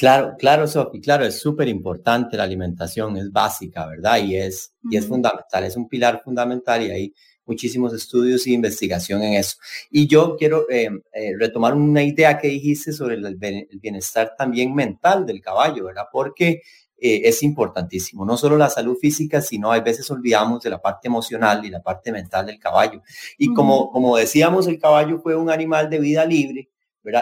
Claro, 0.00 0.34
claro, 0.38 0.66
Sofi, 0.66 0.98
claro, 0.98 1.26
es 1.26 1.38
súper 1.38 1.68
importante 1.68 2.34
la 2.34 2.44
alimentación, 2.44 3.18
es 3.18 3.30
básica, 3.30 3.86
¿verdad? 3.86 4.16
Y 4.24 4.34
es, 4.34 4.72
y 4.90 4.96
es 4.96 5.06
fundamental, 5.06 5.62
es 5.64 5.76
un 5.76 5.90
pilar 5.90 6.22
fundamental 6.24 6.80
y 6.82 6.90
hay 6.90 7.14
muchísimos 7.44 7.92
estudios 7.92 8.46
e 8.46 8.52
investigación 8.52 9.22
en 9.22 9.34
eso. 9.34 9.58
Y 9.90 10.06
yo 10.06 10.36
quiero 10.38 10.64
eh, 10.70 10.88
eh, 11.12 11.32
retomar 11.38 11.74
una 11.74 12.02
idea 12.02 12.38
que 12.38 12.48
dijiste 12.48 12.94
sobre 12.94 13.16
el, 13.16 13.36
bienestar 13.82 14.32
también 14.38 14.74
mental 14.74 15.26
del 15.26 15.42
caballo, 15.42 15.84
¿verdad? 15.84 16.04
Porque 16.10 16.62
eh, 16.96 17.20
es 17.24 17.42
importantísimo, 17.42 18.24
no 18.24 18.38
solo 18.38 18.56
la 18.56 18.70
salud 18.70 18.96
física, 18.98 19.42
sino 19.42 19.70
a 19.70 19.80
veces 19.80 20.10
olvidamos 20.10 20.62
de 20.62 20.70
la 20.70 20.80
parte 20.80 21.08
emocional 21.08 21.62
y 21.66 21.68
la 21.68 21.82
parte 21.82 22.10
mental 22.10 22.46
del 22.46 22.58
caballo. 22.58 23.02
Y 23.36 23.52
como, 23.52 23.90
como 23.90 24.16
decíamos, 24.16 24.66
el 24.66 24.78
caballo 24.78 25.20
fue 25.20 25.36
un 25.36 25.50
animal 25.50 25.90
de 25.90 25.98
vida 25.98 26.24
libre 26.24 26.70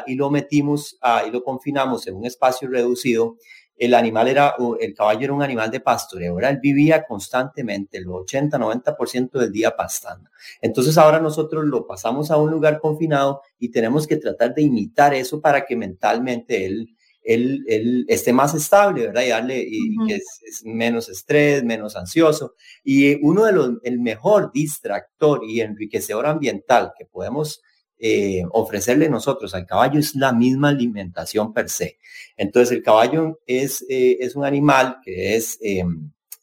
y 0.07 0.15
lo 0.15 0.31
metimos 0.31 0.99
y 1.27 1.31
lo 1.31 1.43
confinamos 1.43 2.07
en 2.07 2.17
un 2.17 2.27
espacio 2.27 2.69
reducido. 2.69 3.37
El 3.77 3.95
animal 3.95 4.27
era, 4.27 4.55
el 4.81 4.93
caballo 4.93 5.21
era 5.23 5.33
un 5.33 5.43
animal 5.43 5.71
de 5.71 5.79
pastoreo, 5.79 6.35
¿verdad? 6.35 6.51
Él 6.51 6.59
vivía 6.61 7.05
constantemente, 7.05 7.99
el 7.99 8.07
80-90% 8.07 9.39
del 9.39 9.53
día 9.53 9.77
pastando. 9.77 10.31
Entonces 10.61 10.99
ahora 10.99 11.21
nosotros 11.21 11.65
lo 11.65 11.87
pasamos 11.87 12.33
a 12.33 12.39
un 12.39 12.51
lugar 12.51 12.81
confinado 12.81 13.43
y 13.57 13.71
tenemos 13.71 14.09
que 14.09 14.17
tratar 14.17 14.53
de 14.53 14.63
imitar 14.63 15.15
eso 15.15 15.41
para 15.41 15.65
que 15.65 15.77
mentalmente 15.77 16.67
él, 16.67 16.97
él, 17.23 18.05
esté 18.09 18.33
más 18.33 18.55
estable, 18.55 19.07
¿verdad? 19.07 19.23
Y 19.23 19.29
darle, 19.29 19.65
y, 19.69 20.07
que 20.09 20.17
es, 20.17 20.63
menos 20.65 21.09
estrés, 21.09 21.63
menos 21.63 21.95
ansioso. 21.95 22.55
Y 22.83 23.25
uno 23.25 23.45
de 23.45 23.53
los, 23.53 23.71
el 23.83 24.01
mejor 24.01 24.51
distractor 24.53 25.43
y 25.45 25.61
enriquecedor 25.61 26.27
ambiental 26.27 26.93
que 26.99 27.05
podemos 27.05 27.63
eh, 28.01 28.45
ofrecerle 28.53 29.09
nosotros 29.09 29.55
al 29.55 29.67
caballo 29.67 29.99
es 29.99 30.15
la 30.15 30.33
misma 30.33 30.69
alimentación 30.69 31.53
per 31.53 31.69
se. 31.69 31.99
Entonces 32.37 32.77
el 32.77 32.83
caballo 32.83 33.41
es, 33.45 33.85
eh, 33.89 34.19
es 34.21 34.37
un 34.37 34.45
animal 34.45 34.99
que, 35.03 35.35
es, 35.35 35.59
eh, 35.61 35.85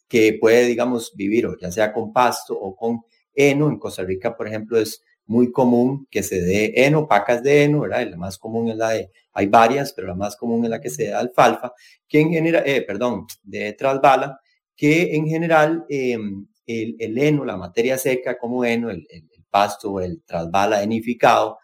que 0.06 0.36
puede, 0.38 0.66
digamos, 0.66 1.12
vivir 1.14 1.48
ya 1.60 1.72
sea 1.72 1.92
con 1.94 2.12
pasto 2.12 2.54
o 2.54 2.76
con 2.76 3.02
heno. 3.34 3.68
En 3.68 3.78
Costa 3.78 4.02
Rica, 4.04 4.36
por 4.36 4.46
ejemplo, 4.46 4.78
es 4.78 5.02
muy 5.24 5.50
común 5.50 6.06
que 6.10 6.22
se 6.22 6.42
dé 6.42 6.72
heno, 6.76 7.08
pacas 7.08 7.42
de 7.42 7.64
heno, 7.64 7.80
¿verdad? 7.80 8.06
la 8.10 8.16
más 8.16 8.38
común 8.38 8.68
es 8.68 8.76
la 8.76 8.90
de, 8.90 9.10
hay 9.32 9.46
varias, 9.46 9.92
pero 9.94 10.08
la 10.08 10.14
más 10.14 10.36
común 10.36 10.64
es 10.64 10.70
la 10.70 10.80
que 10.80 10.90
se 10.90 11.08
da 11.08 11.20
alfalfa, 11.20 11.72
que 12.06 12.20
en 12.20 12.30
general, 12.30 12.64
perdón, 12.86 13.26
de 13.42 13.72
trasbala, 13.72 14.40
que 14.76 15.16
en 15.16 15.26
general 15.26 15.84
el, 15.88 16.46
el, 16.66 17.18
heno, 17.18 17.44
la 17.44 17.56
materia 17.56 17.98
seca 17.98 18.38
como 18.38 18.64
heno, 18.64 18.90
el, 18.90 19.06
el 19.10 19.24
pasto 19.56 20.00
el 20.00 20.22
trasbala 20.22 20.82
enificado, 20.82 21.58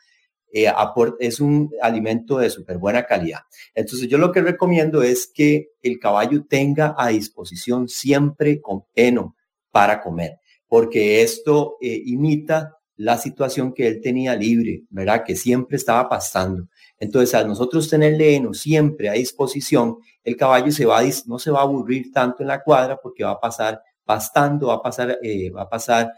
eh, 0.50 0.72
es 1.20 1.40
un 1.40 1.70
alimento 1.82 2.38
de 2.38 2.48
súper 2.48 2.78
buena 2.78 3.04
calidad. 3.04 3.40
Entonces 3.74 4.08
yo 4.08 4.16
lo 4.16 4.32
que 4.32 4.40
recomiendo 4.40 5.02
es 5.02 5.30
que 5.32 5.72
el 5.82 5.98
caballo 5.98 6.46
tenga 6.46 6.94
a 6.96 7.08
disposición 7.08 7.88
siempre 7.88 8.62
con 8.62 8.84
heno 8.94 9.36
para 9.70 10.00
comer, 10.00 10.38
porque 10.66 11.22
esto 11.22 11.76
eh, 11.82 12.00
imita 12.06 12.78
la 12.96 13.18
situación 13.18 13.74
que 13.74 13.86
él 13.88 14.00
tenía 14.00 14.34
libre, 14.34 14.84
¿verdad? 14.88 15.22
Que 15.22 15.36
siempre 15.36 15.76
estaba 15.76 16.08
pastando. 16.08 16.68
Entonces, 16.98 17.34
al 17.34 17.48
nosotros 17.48 17.90
tenerle 17.90 18.36
heno 18.36 18.54
siempre 18.54 19.10
a 19.10 19.12
disposición, 19.12 19.98
el 20.24 20.36
caballo 20.36 20.72
se 20.72 20.86
va 20.86 21.02
no 21.26 21.38
se 21.38 21.50
va 21.50 21.60
a 21.60 21.62
aburrir 21.62 22.10
tanto 22.10 22.42
en 22.42 22.48
la 22.48 22.62
cuadra 22.62 22.96
porque 23.02 23.24
va 23.24 23.32
a 23.32 23.40
pasar 23.40 23.82
pastando, 24.02 24.68
va 24.68 24.74
a 24.74 24.82
pasar, 24.82 25.18
eh, 25.22 25.50
va 25.50 25.62
a 25.62 25.68
pasar 25.68 26.12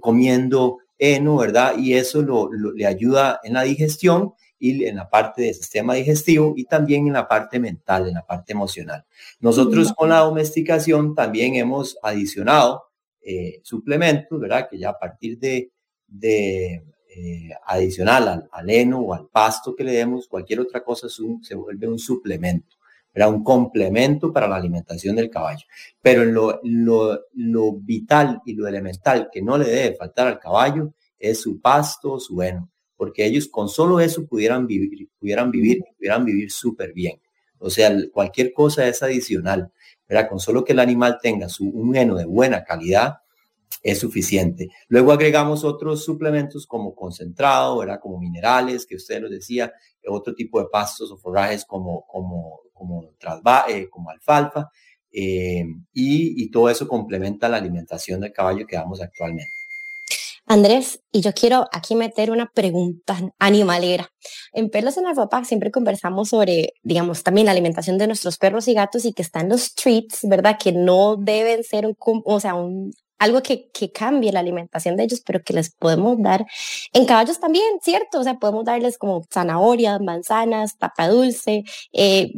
comiendo 0.00 0.78
heno, 0.98 1.36
¿verdad? 1.36 1.76
Y 1.78 1.94
eso 1.94 2.22
lo, 2.22 2.50
le 2.52 2.86
ayuda 2.86 3.40
en 3.44 3.54
la 3.54 3.62
digestión 3.62 4.34
y 4.58 4.84
en 4.84 4.96
la 4.96 5.10
parte 5.10 5.42
del 5.42 5.54
sistema 5.54 5.94
digestivo 5.94 6.54
y 6.56 6.64
también 6.64 7.06
en 7.06 7.12
la 7.12 7.28
parte 7.28 7.58
mental, 7.58 8.08
en 8.08 8.14
la 8.14 8.26
parte 8.26 8.52
emocional. 8.52 9.04
Nosotros 9.40 9.92
con 9.92 10.08
la 10.08 10.20
domesticación 10.20 11.14
también 11.14 11.56
hemos 11.56 11.98
adicionado 12.02 12.84
eh, 13.20 13.60
suplementos, 13.62 14.40
¿verdad? 14.40 14.68
Que 14.70 14.78
ya 14.78 14.90
a 14.90 14.98
partir 14.98 15.38
de, 15.38 15.72
de 16.06 16.82
eh, 17.18 17.50
adicional 17.66 18.48
al, 18.50 18.70
heno 18.70 19.00
o 19.00 19.14
al 19.14 19.26
pasto 19.28 19.74
que 19.74 19.84
le 19.84 19.92
demos, 19.92 20.28
cualquier 20.28 20.60
otra 20.60 20.82
cosa 20.82 21.08
se 21.08 21.54
vuelve 21.54 21.88
un 21.88 21.98
suplemento, 21.98 22.75
era 23.16 23.28
un 23.28 23.42
complemento 23.42 24.30
para 24.30 24.46
la 24.46 24.56
alimentación 24.56 25.16
del 25.16 25.30
caballo. 25.30 25.64
Pero 26.02 26.22
lo, 26.26 26.60
lo, 26.62 27.18
lo, 27.32 27.72
vital 27.72 28.42
y 28.44 28.52
lo 28.52 28.68
elemental 28.68 29.30
que 29.32 29.40
no 29.40 29.56
le 29.56 29.64
debe 29.64 29.96
faltar 29.96 30.26
al 30.26 30.38
caballo 30.38 30.92
es 31.18 31.40
su 31.40 31.58
pasto, 31.58 32.20
su 32.20 32.42
heno, 32.42 32.70
porque 32.94 33.24
ellos 33.24 33.48
con 33.48 33.70
solo 33.70 34.00
eso 34.00 34.26
pudieran 34.26 34.66
vivir, 34.66 35.08
pudieran 35.18 35.50
vivir, 35.50 35.82
pudieran 35.96 36.26
vivir 36.26 36.50
súper 36.52 36.92
bien. 36.92 37.18
O 37.58 37.70
sea, 37.70 37.90
cualquier 38.12 38.52
cosa 38.52 38.86
es 38.86 39.02
adicional, 39.02 39.72
¿verdad? 40.06 40.28
Con 40.28 40.38
solo 40.38 40.62
que 40.62 40.74
el 40.74 40.78
animal 40.78 41.16
tenga 41.22 41.48
su, 41.48 41.70
un 41.70 41.96
heno 41.96 42.16
de 42.16 42.26
buena 42.26 42.64
calidad, 42.64 43.20
es 43.82 44.00
suficiente. 44.00 44.68
Luego 44.88 45.12
agregamos 45.12 45.64
otros 45.64 46.04
suplementos 46.04 46.66
como 46.66 46.94
concentrado, 46.94 47.78
¿verdad? 47.78 48.00
Como 48.00 48.18
minerales, 48.18 48.84
que 48.86 48.96
usted 48.96 49.20
lo 49.20 49.28
decía, 49.28 49.72
otro 50.08 50.34
tipo 50.34 50.60
de 50.60 50.68
pastos 50.70 51.10
o 51.10 51.18
forrajes 51.18 51.64
como, 51.64 52.04
como, 52.06 52.60
como, 52.72 53.02
eh, 53.68 53.88
como 53.88 54.10
alfalfa, 54.10 54.70
eh, 55.12 55.64
y, 55.92 56.44
y, 56.44 56.50
todo 56.50 56.68
eso 56.68 56.86
complementa 56.86 57.48
la 57.48 57.56
alimentación 57.56 58.20
del 58.20 58.32
caballo 58.32 58.66
que 58.66 58.76
damos 58.76 59.00
actualmente. 59.00 59.50
Andrés, 60.48 61.00
y 61.10 61.22
yo 61.22 61.32
quiero 61.32 61.66
aquí 61.72 61.96
meter 61.96 62.30
una 62.30 62.50
pregunta 62.52 63.18
animalera. 63.38 64.12
En 64.52 64.70
Perros 64.70 64.96
en 64.96 65.06
Alfapac 65.06 65.44
siempre 65.44 65.72
conversamos 65.72 66.28
sobre, 66.28 66.74
digamos, 66.82 67.24
también 67.24 67.46
la 67.46 67.52
alimentación 67.52 67.98
de 67.98 68.06
nuestros 68.06 68.38
perros 68.38 68.68
y 68.68 68.74
gatos 68.74 69.04
y 69.04 69.12
que 69.12 69.22
están 69.22 69.48
los 69.48 69.74
treats, 69.74 70.20
¿verdad? 70.22 70.56
Que 70.62 70.70
no 70.70 71.16
deben 71.16 71.64
ser 71.64 71.86
un, 71.86 71.96
o 71.98 72.38
sea, 72.38 72.54
un, 72.54 72.92
algo 73.18 73.42
que, 73.42 73.70
que, 73.70 73.92
cambie 73.92 74.32
la 74.32 74.40
alimentación 74.40 74.96
de 74.96 75.04
ellos, 75.04 75.22
pero 75.24 75.42
que 75.42 75.54
les 75.54 75.70
podemos 75.70 76.20
dar 76.20 76.44
en 76.92 77.06
caballos 77.06 77.40
también, 77.40 77.78
¿cierto? 77.82 78.20
O 78.20 78.24
sea, 78.24 78.38
podemos 78.38 78.64
darles 78.64 78.98
como 78.98 79.24
zanahorias, 79.32 80.00
manzanas, 80.00 80.74
papa 80.74 81.08
dulce. 81.08 81.64
Eh, 81.92 82.32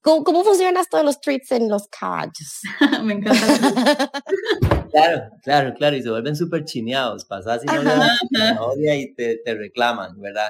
¿cómo, 0.00 0.24
¿Cómo 0.24 0.44
funcionan 0.44 0.84
todos 0.90 1.04
los 1.04 1.20
treats 1.20 1.52
en 1.52 1.68
los 1.68 1.88
caballos? 1.88 2.60
Me 3.02 3.14
encanta. 3.14 4.10
claro, 4.90 5.30
claro, 5.42 5.74
claro, 5.74 5.96
y 5.96 6.02
se 6.02 6.10
vuelven 6.10 6.36
súper 6.36 6.64
chineados, 6.64 7.24
pasas 7.24 7.62
y 7.64 7.66
no 7.66 7.82
le 7.82 7.90
zanahoria 8.32 8.96
y 8.96 9.14
te, 9.14 9.38
te, 9.44 9.54
reclaman, 9.54 10.20
¿verdad? 10.20 10.48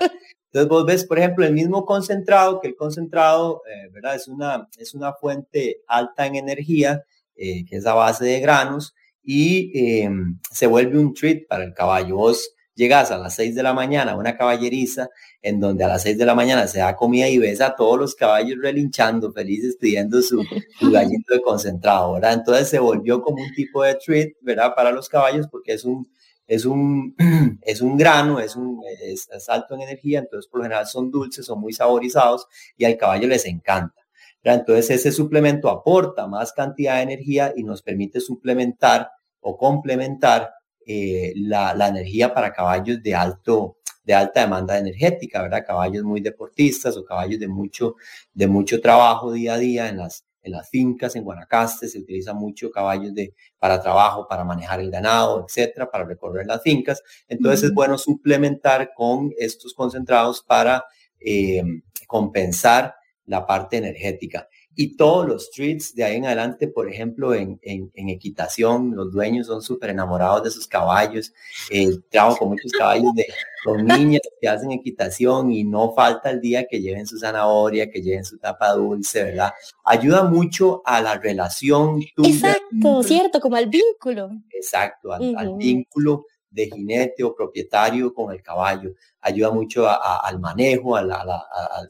Entonces 0.55 0.69
vos 0.69 0.87
ves, 0.87 1.05
por 1.05 1.19
ejemplo, 1.19 1.45
el 1.45 1.53
mismo 1.53 1.85
concentrado, 1.85 2.61
que 2.61 2.69
el 2.69 2.77
concentrado, 2.77 3.63
eh, 3.69 3.89
¿verdad? 3.93 4.15
Es 4.15 4.29
una, 4.29 4.69
es 4.79 4.95
una 4.95 5.13
fuente 5.13 5.83
alta 5.89 6.27
en 6.27 6.37
energía, 6.37 7.03
eh, 7.35 7.65
que 7.65 7.77
es 7.77 7.87
a 7.87 7.95
base 7.95 8.25
de 8.25 8.39
granos, 8.39 8.95
y 9.25 10.01
em, 10.03 10.39
se 10.51 10.67
vuelve 10.67 10.99
un 10.99 11.15
treat 11.15 11.47
para 11.49 11.65
el 11.65 11.75
caballo. 11.75 12.17
Vos 12.17 12.55
llegas 12.75 13.11
a 13.11 13.19
las 13.19 13.35
6 13.37 13.55
de 13.55 13.63
la 13.63 13.73
mañana 13.73 14.13
a 14.13 14.17
una 14.17 14.37
caballeriza 14.37 15.09
en 15.43 15.61
donde 15.61 15.85
a 15.85 15.89
las 15.89 16.03
6 16.03 16.19
de 16.19 16.27
la 16.27 16.35
mañana 16.35 16.67
se 16.67 16.81
da 16.81 16.97
comida 16.97 17.29
y 17.29 17.39
ves 17.39 17.61
a 17.61 17.75
todos 17.75 17.99
los 17.99 18.15
caballos 18.15 18.59
relinchando, 18.61 19.33
felices 19.33 19.77
pidiendo 19.81 20.21
su, 20.23 20.43
su 20.79 20.91
gallito 20.91 21.35
de 21.35 21.41
concentrado, 21.41 22.15
¿verdad? 22.15 22.35
Entonces 22.35 22.69
se 22.69 22.79
volvió 22.79 23.23
como 23.23 23.43
un 23.43 23.53
tipo 23.55 23.83
de 23.83 23.95
treat, 23.95 24.33
¿verdad? 24.43 24.75
Para 24.75 24.91
los 24.91 25.09
caballos 25.09 25.47
porque 25.51 25.73
es 25.75 25.85
un, 25.85 26.09
es 26.47 26.65
un, 26.65 27.15
es 27.63 27.81
un 27.81 27.97
grano, 27.97 28.41
es, 28.41 28.57
un, 28.57 28.81
es, 29.03 29.29
es 29.31 29.49
alto 29.49 29.75
en 29.75 29.83
energía, 29.83 30.21
entonces 30.21 30.51
por 30.51 30.61
lo 30.61 30.65
general 30.65 30.87
son 30.87 31.11
dulces, 31.11 31.47
son 31.47 31.61
muy 31.61 31.73
saborizados 31.73 32.47
y 32.77 32.85
al 32.85 32.97
caballo 32.97 33.29
les 33.29 33.47
encanta. 33.47 34.04
Entonces 34.52 34.90
ese 34.90 35.11
suplemento 35.11 35.70
aporta 35.70 36.26
más 36.26 36.52
cantidad 36.52 36.96
de 36.96 37.02
energía 37.02 37.52
y 37.57 37.64
nos 37.64 37.83
permite 37.83 38.20
suplementar 38.20 39.11
o 39.40 39.57
complementar 39.57 40.52
eh, 40.87 41.33
la, 41.37 41.88
energía 41.88 42.35
para 42.35 42.52
caballos 42.52 43.02
de, 43.02 43.14
alto, 43.14 43.78
de 44.02 44.14
alta 44.14 44.42
demanda 44.42 44.78
energética, 44.78 45.42
¿verdad? 45.42 45.64
Caballos 45.66 46.04
muy 46.04 46.20
deportistas 46.20 46.96
o 46.96 47.04
caballos 47.04 47.40
de 47.40 47.48
mucho, 47.48 47.96
de 48.35 48.46
mucho 48.46 48.80
trabajo 48.80 49.33
día 49.33 49.54
a 49.54 49.59
día 49.59 49.88
en 49.88 49.96
las, 49.96 50.26
en 50.42 50.52
las 50.52 50.68
fincas, 50.68 51.16
en 51.16 51.24
Guanacaste, 51.24 51.88
se 51.88 51.98
utiliza 51.98 52.35
mucho 52.35 52.70
caballos 52.70 53.14
de, 53.14 53.35
para 53.59 53.80
trabajo, 53.80 54.26
para 54.28 54.44
manejar 54.44 54.80
el 54.80 54.90
ganado, 54.90 55.46
etcétera, 55.48 55.90
para 55.90 56.04
recorrer 56.04 56.46
las 56.46 56.62
fincas. 56.62 57.02
Entonces 57.28 57.64
es 57.64 57.74
bueno 57.74 57.96
suplementar 57.96 58.92
con 58.94 59.33
estos 59.38 59.72
concentrados 59.72 60.42
para 60.42 60.85
eh, 61.18 61.62
compensar 62.07 62.94
la 63.27 63.47
parte 63.47 63.77
energética. 63.77 64.49
Y 64.77 64.97
todos 64.97 65.27
los 65.27 65.47
streets 65.47 65.95
de 65.95 66.05
ahí 66.05 66.17
en 66.17 66.27
adelante, 66.27 66.67
por 66.67 66.91
ejemplo, 66.91 67.33
en, 67.33 67.61
en, 67.63 68.09
equitación, 68.09 68.95
los 68.97 69.13
dueños 69.13 69.47
son 69.47 69.63
súper 69.63 69.91
enamorados 69.91 70.43
de 70.43 70.51
sus 70.51 70.67
caballos. 70.67 71.33
Eh, 71.71 71.99
trabajo 72.11 72.39
con 72.39 72.49
muchos 72.49 72.73
caballos 72.73 73.15
de 73.15 73.27
con 73.65 73.87
niñas 73.87 74.21
que 74.41 74.49
hacen 74.49 74.73
equitación 74.73 75.51
y 75.51 75.65
no 75.65 75.93
falta 75.93 76.31
el 76.31 76.41
día 76.41 76.67
que 76.67 76.81
lleven 76.81 77.07
su 77.07 77.19
zanahoria, 77.19 77.91
que 77.91 78.03
lleven 78.03 78.25
su 78.25 78.39
tapa 78.39 78.73
dulce, 78.73 79.25
¿verdad? 79.25 79.53
Ayuda 79.85 80.25
mucho 80.25 80.83
a 80.85 81.01
la 81.01 81.17
relación. 81.19 82.03
Exacto, 82.23 83.03
cierto, 83.03 83.41
como 83.41 83.57
al 83.57 83.69
vínculo. 83.69 84.31
Exacto, 84.51 85.13
al, 85.13 85.55
vínculo 85.57 86.27
de 86.55 86.71
jinete 86.71 87.25
o 87.25 87.35
propietario 87.35 88.14
con 88.14 88.33
el 88.33 88.43
caballo. 88.43 88.95
Ayuda 89.21 89.51
mucho 89.51 89.87
al 89.88 90.38
manejo, 90.38 90.97
al 90.97 91.11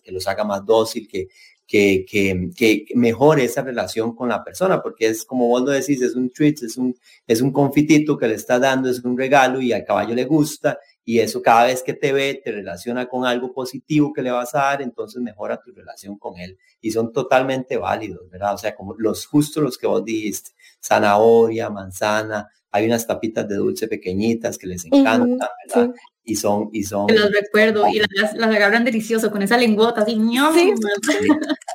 que 0.03 0.11
los 0.11 0.27
haga 0.27 0.44
más 0.44 0.64
dócil, 0.64 1.07
que, 1.07 1.29
que, 1.66 2.05
que, 2.09 2.50
que, 2.57 2.87
mejore 2.94 3.44
esa 3.44 3.62
relación 3.62 4.14
con 4.14 4.29
la 4.29 4.42
persona, 4.42 4.83
porque 4.83 5.07
es 5.07 5.24
como 5.24 5.48
vos 5.48 5.62
lo 5.62 5.70
decís, 5.70 6.00
es 6.03 6.14
un 6.14 6.31
treat, 6.31 6.62
es 6.62 6.77
un, 6.77 6.96
es 7.27 7.40
un 7.40 7.53
confitito 7.53 8.16
que 8.16 8.29
le 8.29 8.35
está 8.35 8.59
dando, 8.59 8.88
es 8.88 9.00
un 9.05 9.16
regalo 9.16 9.61
y 9.61 9.72
al 9.72 9.85
caballo 9.85 10.14
le 10.14 10.24
gusta 10.24 10.79
y 11.04 11.18
eso 11.20 11.42
cada 11.42 11.66
vez 11.66 11.82
que 11.82 11.92
te 11.92 12.12
ve 12.12 12.40
te 12.42 12.50
relaciona 12.50 13.06
con 13.06 13.26
algo 13.26 13.52
positivo 13.52 14.12
que 14.12 14.22
le 14.22 14.30
vas 14.30 14.54
a 14.54 14.58
dar, 14.58 14.82
entonces 14.82 15.20
mejora 15.20 15.60
tu 15.60 15.72
relación 15.72 16.18
con 16.18 16.38
él 16.38 16.58
y 16.80 16.90
son 16.90 17.12
totalmente 17.12 17.76
válidos, 17.76 18.30
¿verdad? 18.30 18.54
O 18.54 18.58
sea, 18.58 18.74
como 18.74 18.94
los 18.96 19.26
justos 19.26 19.62
los 19.62 19.78
que 19.78 19.86
vos 19.86 20.04
dijiste, 20.04 20.52
zanahoria, 20.82 21.70
manzana, 21.70 22.48
hay 22.70 22.86
unas 22.86 23.06
tapitas 23.06 23.46
de 23.46 23.56
dulce 23.56 23.86
pequeñitas 23.86 24.58
que 24.58 24.66
les 24.66 24.84
encantan, 24.86 25.48
¿verdad? 25.68 25.94
Y 26.24 26.37
son 26.37 26.70
y 26.72 26.84
son 26.84 27.06
los 27.08 27.30
recuerdo 27.30 27.87
y 27.88 28.00
las, 28.16 28.34
las 28.34 28.54
agarran 28.54 28.84
delicioso 28.84 29.30
con 29.30 29.42
esa 29.42 29.58
lengüota 29.58 30.02
así 30.02 30.12
sí. 30.12 30.72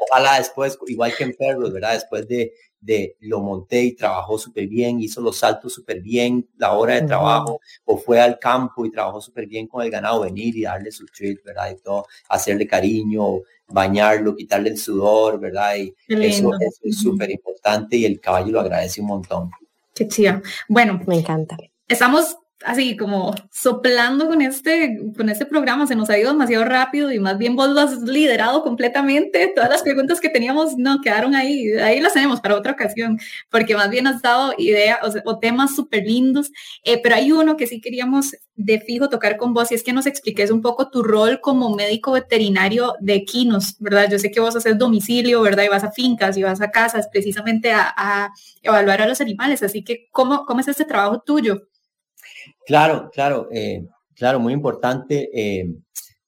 ojalá 0.10 0.38
después 0.38 0.78
igual 0.88 1.14
que 1.16 1.24
en 1.24 1.34
perros 1.34 1.72
verdad 1.72 1.94
después 1.94 2.28
de 2.28 2.54
de 2.82 3.18
lo 3.20 3.42
monté 3.42 3.84
y 3.84 3.96
trabajó 3.96 4.38
súper 4.38 4.68
bien 4.68 5.02
hizo 5.02 5.22
los 5.22 5.38
saltos 5.38 5.74
súper 5.74 6.02
bien 6.02 6.48
la 6.58 6.74
hora 6.74 6.96
de 6.96 7.02
trabajo 7.04 7.60
o 7.86 7.98
fue 7.98 8.20
al 8.20 8.40
campo 8.40 8.86
y 8.86 8.92
trabajó 8.92 9.22
súper 9.22 9.48
bien 9.48 9.68
con 9.68 9.84
el 9.84 9.92
ganado 9.92 10.22
venir 10.22 10.56
y 10.58 10.64
darle 10.64 10.92
su 10.92 11.06
treat 11.06 11.44
verdad 11.44 11.72
y 11.72 11.82
todo 11.82 12.06
hacerle 12.30 12.66
cariño 12.66 13.42
bañarlo 13.68 14.36
quitarle 14.36 14.70
el 14.70 14.78
sudor 14.78 15.40
verdad 15.40 15.76
y 15.76 15.94
eso, 16.08 16.52
es 16.84 16.98
súper 16.98 17.30
importante 17.30 17.98
y 17.98 18.06
el 18.06 18.20
caballo 18.20 18.54
lo 18.54 18.60
agradece 18.62 19.02
un 19.02 19.08
montón. 19.08 19.52
Qué 19.94 20.08
chida 20.08 20.42
bueno 20.68 21.02
me 21.06 21.20
encanta. 21.20 21.58
estamos 21.88 22.38
así 22.66 22.98
como 22.98 23.34
soplando 23.52 24.28
con 24.28 24.42
este, 24.42 25.00
con 25.16 25.30
este 25.30 25.46
programa, 25.46 25.88
se 25.88 25.96
nos 25.96 26.10
ha 26.10 26.18
ido 26.18 26.32
demasiado 26.32 26.66
rápido 26.66 27.12
y 27.12 27.20
más 27.20 27.38
bien 27.38 27.56
vos 27.56 27.70
lo 27.70 27.80
has 27.80 28.02
liderado 28.02 28.64
completamente. 28.64 29.52
Todas 29.56 29.70
las 29.70 29.82
preguntas 29.82 30.20
que 30.20 30.30
teníamos 30.30 30.78
no 30.78 31.02
quedaron 31.02 31.36
ahí, 31.36 31.72
ahí 31.74 32.02
las 32.02 32.14
tenemos 32.14 32.42
para 32.42 32.56
otra 32.56 32.74
ocasión, 32.74 33.20
porque 33.50 33.76
más 33.76 33.90
bien 33.90 34.08
has 34.08 34.22
dado 34.22 34.54
ideas 34.58 35.00
o, 35.26 35.40
temas 35.40 35.76
súper 35.76 36.06
lindos, 36.06 36.52
eh, 36.84 37.00
pero 37.02 37.16
hay 37.16 37.32
uno 37.32 37.56
que 37.56 37.68
sí 37.68 37.80
queríamos 37.80 38.36
de 38.56 38.82
fijo 38.82 39.08
tocar 39.08 39.38
con 39.38 39.54
vos 39.54 39.72
y 39.72 39.76
es 39.76 39.84
que 39.84 39.94
nos 39.94 40.06
expliques 40.06 40.52
un 40.52 40.62
poco 40.62 40.90
tu 40.90 41.02
rol 41.02 41.40
como 41.40 41.74
médico 41.74 42.12
veterinario 42.12 42.96
de 43.00 43.16
equinos, 43.16 43.76
¿verdad? 43.80 44.10
Yo 44.12 44.20
sé 44.20 44.32
que 44.32 44.42
vos 44.42 44.56
haces 44.56 44.78
domicilio, 44.78 45.42
¿verdad? 45.42 45.64
Y 45.64 45.70
vas 45.70 45.86
a 45.86 45.92
fincas 45.92 46.36
y 46.36 46.44
vas 46.44 46.60
a 46.60 46.72
casas 46.72 47.08
precisamente 47.10 47.72
a, 47.72 47.94
a 47.96 48.30
evaluar 48.62 49.02
a 49.02 49.08
los 49.08 49.22
animales, 49.22 49.64
así 49.64 49.84
que 49.84 50.10
¿cómo, 50.12 50.46
cómo 50.46 50.60
es 50.60 50.68
este 50.68 50.84
trabajo 50.84 51.22
tuyo? 51.26 51.70
Claro, 52.66 53.10
claro, 53.12 53.48
eh, 53.52 53.86
claro, 54.16 54.40
muy 54.40 54.54
importante, 54.54 55.30
eh, 55.34 55.74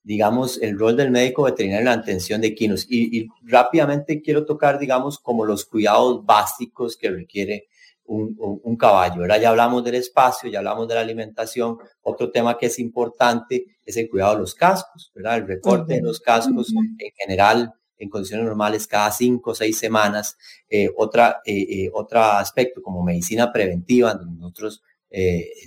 digamos, 0.02 0.60
el 0.60 0.78
rol 0.78 0.96
del 0.96 1.10
médico 1.10 1.44
veterinario 1.44 1.80
en 1.80 1.96
la 1.96 2.02
atención 2.02 2.40
de 2.40 2.48
equinos. 2.48 2.86
Y, 2.88 3.28
rápidamente 3.42 4.20
quiero 4.20 4.44
tocar, 4.44 4.78
digamos, 4.78 5.18
como 5.18 5.44
los 5.44 5.64
cuidados 5.64 6.24
básicos 6.24 6.96
que 6.96 7.10
requiere 7.10 7.68
un, 8.04 8.76
caballo. 8.76 9.20
Ahora 9.20 9.38
ya 9.38 9.50
hablamos 9.50 9.84
del 9.84 9.94
espacio, 9.94 10.50
ya 10.50 10.58
hablamos 10.58 10.88
de 10.88 10.94
la 10.96 11.02
alimentación. 11.02 11.78
Otro 12.02 12.30
tema 12.32 12.58
que 12.58 12.66
es 12.66 12.78
importante 12.80 13.64
es 13.86 13.96
el 13.96 14.10
cuidado 14.10 14.34
de 14.34 14.40
los 14.40 14.54
cascos, 14.54 15.12
¿verdad? 15.14 15.36
El 15.36 15.46
recorte 15.46 15.94
de 15.94 16.02
los 16.02 16.18
cascos 16.18 16.72
en 16.72 17.12
general 17.16 17.72
en 18.02 18.08
condiciones 18.08 18.44
normales 18.44 18.88
cada 18.88 19.12
cinco 19.12 19.52
o 19.52 19.54
seis 19.54 19.78
semanas. 19.78 20.36
Eh, 20.68 20.90
otra, 20.96 21.40
otro 21.92 22.20
aspecto 22.20 22.82
como 22.82 23.04
medicina 23.04 23.52
preventiva, 23.52 24.14
donde 24.14 24.40
nosotros 24.40 24.82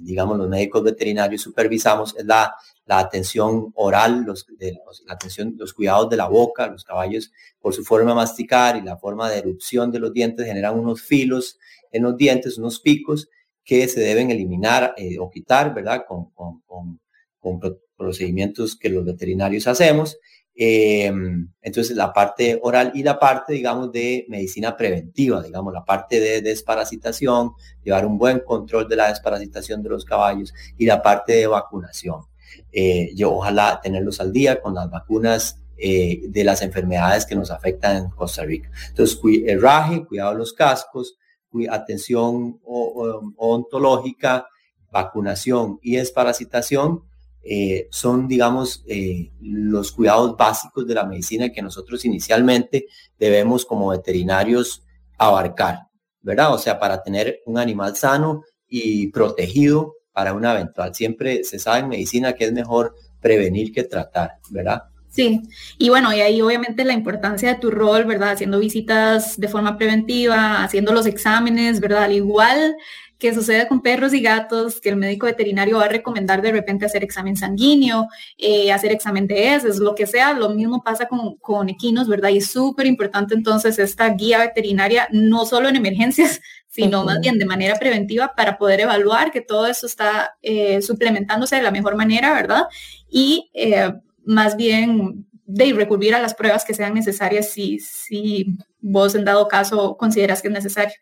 digamos, 0.01 0.37
los 0.37 0.49
médicos 0.49 0.83
veterinarios 0.83 1.41
supervisamos 1.41 2.15
es 2.17 2.25
la, 2.25 2.55
la 2.85 2.99
atención 2.99 3.71
oral, 3.75 4.23
los, 4.25 4.45
la 5.05 5.13
atención, 5.13 5.55
los 5.57 5.73
cuidados 5.73 6.09
de 6.09 6.17
la 6.17 6.27
boca. 6.27 6.67
Los 6.67 6.83
caballos, 6.83 7.31
por 7.59 7.73
su 7.73 7.83
forma 7.83 8.11
de 8.11 8.15
masticar 8.15 8.75
y 8.77 8.81
la 8.81 8.97
forma 8.97 9.29
de 9.29 9.37
erupción 9.37 9.91
de 9.91 9.99
los 9.99 10.13
dientes, 10.13 10.45
generan 10.45 10.79
unos 10.79 11.01
filos 11.01 11.59
en 11.91 12.03
los 12.03 12.17
dientes, 12.17 12.57
unos 12.57 12.79
picos 12.79 13.29
que 13.63 13.87
se 13.87 13.99
deben 13.99 14.31
eliminar 14.31 14.95
o 15.19 15.29
quitar, 15.29 15.73
¿verdad? 15.73 16.05
Con, 16.07 16.31
con 16.31 16.99
procedimientos 17.95 18.75
que 18.75 18.89
los 18.89 19.05
veterinarios 19.05 19.67
hacemos. 19.67 20.17
Em, 20.57 21.49
entonces, 21.61 21.97
la 21.97 22.13
parte 22.13 22.59
oral 22.63 22.91
y 22.95 23.03
la 23.03 23.19
parte, 23.19 23.53
digamos, 23.53 23.91
de 23.91 24.25
medicina 24.29 24.77
preventiva, 24.77 25.43
digamos, 25.43 25.73
la 25.73 25.83
parte 25.83 26.19
de 26.19 26.41
desparasitación, 26.41 27.51
llevar 27.83 28.05
un 28.05 28.17
buen 28.17 28.39
control 28.39 28.87
de 28.87 28.95
la 28.95 29.09
desparasitación 29.09 29.83
de 29.83 29.89
los 29.89 30.05
caballos 30.05 30.53
y 30.77 30.85
la 30.85 31.01
parte 31.01 31.33
de 31.33 31.47
vacunación. 31.47 32.21
Eh, 32.71 33.11
yo 33.15 33.33
ojalá 33.33 33.81
tenerlos 33.83 34.21
al 34.21 34.31
día 34.31 34.61
con 34.61 34.75
las 34.75 34.89
vacunas 34.89 35.59
eh, 35.77 36.21
de 36.29 36.43
las 36.45 36.61
enfermedades 36.61 37.25
que 37.25 37.35
nos 37.35 37.51
afectan 37.51 37.97
en 37.97 38.09
Costa 38.09 38.45
Rica. 38.45 38.71
Entonces, 38.87 39.19
el 39.45 39.61
raje, 39.61 40.05
cuidado 40.05 40.31
de 40.31 40.37
los 40.37 40.53
cascos, 40.53 41.17
atención 41.69 42.59
ontológica, 42.63 44.47
vacunación 44.91 45.79
y 45.81 45.95
desparasitación 45.95 47.03
eh, 47.47 47.87
son, 47.91 48.27
digamos, 48.27 48.83
eh, 48.87 49.31
los 49.39 49.91
cuidados 49.91 50.35
básicos 50.35 50.87
de 50.87 50.95
la 50.95 51.05
medicina 51.05 51.51
que 51.51 51.61
nosotros 51.61 52.03
inicialmente 52.03 52.87
debemos 53.19 53.65
como 53.65 53.89
veterinarios 53.89 54.83
abarcar, 55.19 55.81
¿verdad? 56.21 56.55
O 56.55 56.57
sea, 56.57 56.79
para 56.79 57.03
tener 57.03 57.41
un 57.45 57.59
animal 57.59 57.95
sano 57.95 58.41
y 58.67 59.11
protegido 59.11 59.93
para 60.11 60.33
una 60.33 60.53
eventual. 60.53 60.95
Siempre 60.95 61.43
se 61.43 61.59
sabe 61.59 61.81
en 61.81 61.89
medicina 61.89 62.33
que 62.33 62.45
es 62.45 62.51
mejor 62.51 62.95
prevenir 63.21 63.71
que 63.71 63.83
tratar, 63.83 64.39
¿verdad? 64.49 64.85
Sí, 65.15 65.43
y 65.77 65.87
bueno, 65.87 66.13
y 66.13 66.19
ahí 66.19 66.41
obviamente 66.41 66.83
la 66.83 66.91
importancia 66.91 67.53
de 67.53 67.59
tu 67.59 67.71
rol, 67.71 68.03
¿verdad? 68.03 68.31
Haciendo 68.31 68.59
visitas 68.59 69.39
de 69.39 69.47
forma 69.47 69.77
preventiva, 69.77 70.61
haciendo 70.61 70.91
los 70.91 71.05
exámenes, 71.05 71.79
¿verdad? 71.79 72.03
Al 72.03 72.11
igual 72.11 72.75
que 73.17 73.33
sucede 73.33 73.65
con 73.69 73.81
perros 73.81 74.13
y 74.13 74.19
gatos, 74.19 74.81
que 74.81 74.89
el 74.89 74.97
médico 74.97 75.25
veterinario 75.25 75.77
va 75.77 75.85
a 75.85 75.87
recomendar 75.87 76.41
de 76.41 76.51
repente 76.51 76.85
hacer 76.85 77.01
examen 77.01 77.37
sanguíneo, 77.37 78.09
eh, 78.37 78.73
hacer 78.73 78.91
examen 78.91 79.25
de 79.25 79.55
heces, 79.55 79.77
lo 79.77 79.95
que 79.95 80.05
sea, 80.05 80.33
lo 80.33 80.49
mismo 80.49 80.83
pasa 80.83 81.07
con, 81.07 81.37
con 81.37 81.69
equinos, 81.69 82.09
¿verdad? 82.09 82.31
Y 82.31 82.39
es 82.39 82.51
súper 82.51 82.85
importante 82.85 83.35
entonces 83.35 83.79
esta 83.79 84.09
guía 84.09 84.39
veterinaria, 84.39 85.07
no 85.13 85.45
solo 85.45 85.69
en 85.69 85.77
emergencias, 85.77 86.41
sino 86.67 87.05
más 87.05 87.21
bien 87.21 87.39
de 87.39 87.45
manera 87.45 87.79
preventiva 87.79 88.33
para 88.35 88.57
poder 88.57 88.81
evaluar 88.81 89.31
que 89.31 89.39
todo 89.39 89.65
eso 89.65 89.85
está 89.85 90.35
eh, 90.41 90.81
suplementándose 90.81 91.55
de 91.55 91.61
la 91.61 91.71
mejor 91.71 91.95
manera, 91.95 92.33
¿verdad? 92.33 92.63
Y 93.09 93.49
eh, 93.53 93.93
más 94.25 94.57
bien 94.57 95.27
de 95.45 95.73
recurrir 95.73 96.15
a 96.15 96.21
las 96.21 96.33
pruebas 96.33 96.65
que 96.65 96.73
sean 96.73 96.93
necesarias 96.93 97.49
si, 97.49 97.79
si 97.79 98.57
vos 98.81 99.15
en 99.15 99.25
dado 99.25 99.47
caso 99.47 99.95
consideras 99.97 100.41
que 100.41 100.47
es 100.47 100.53
necesario. 100.53 100.95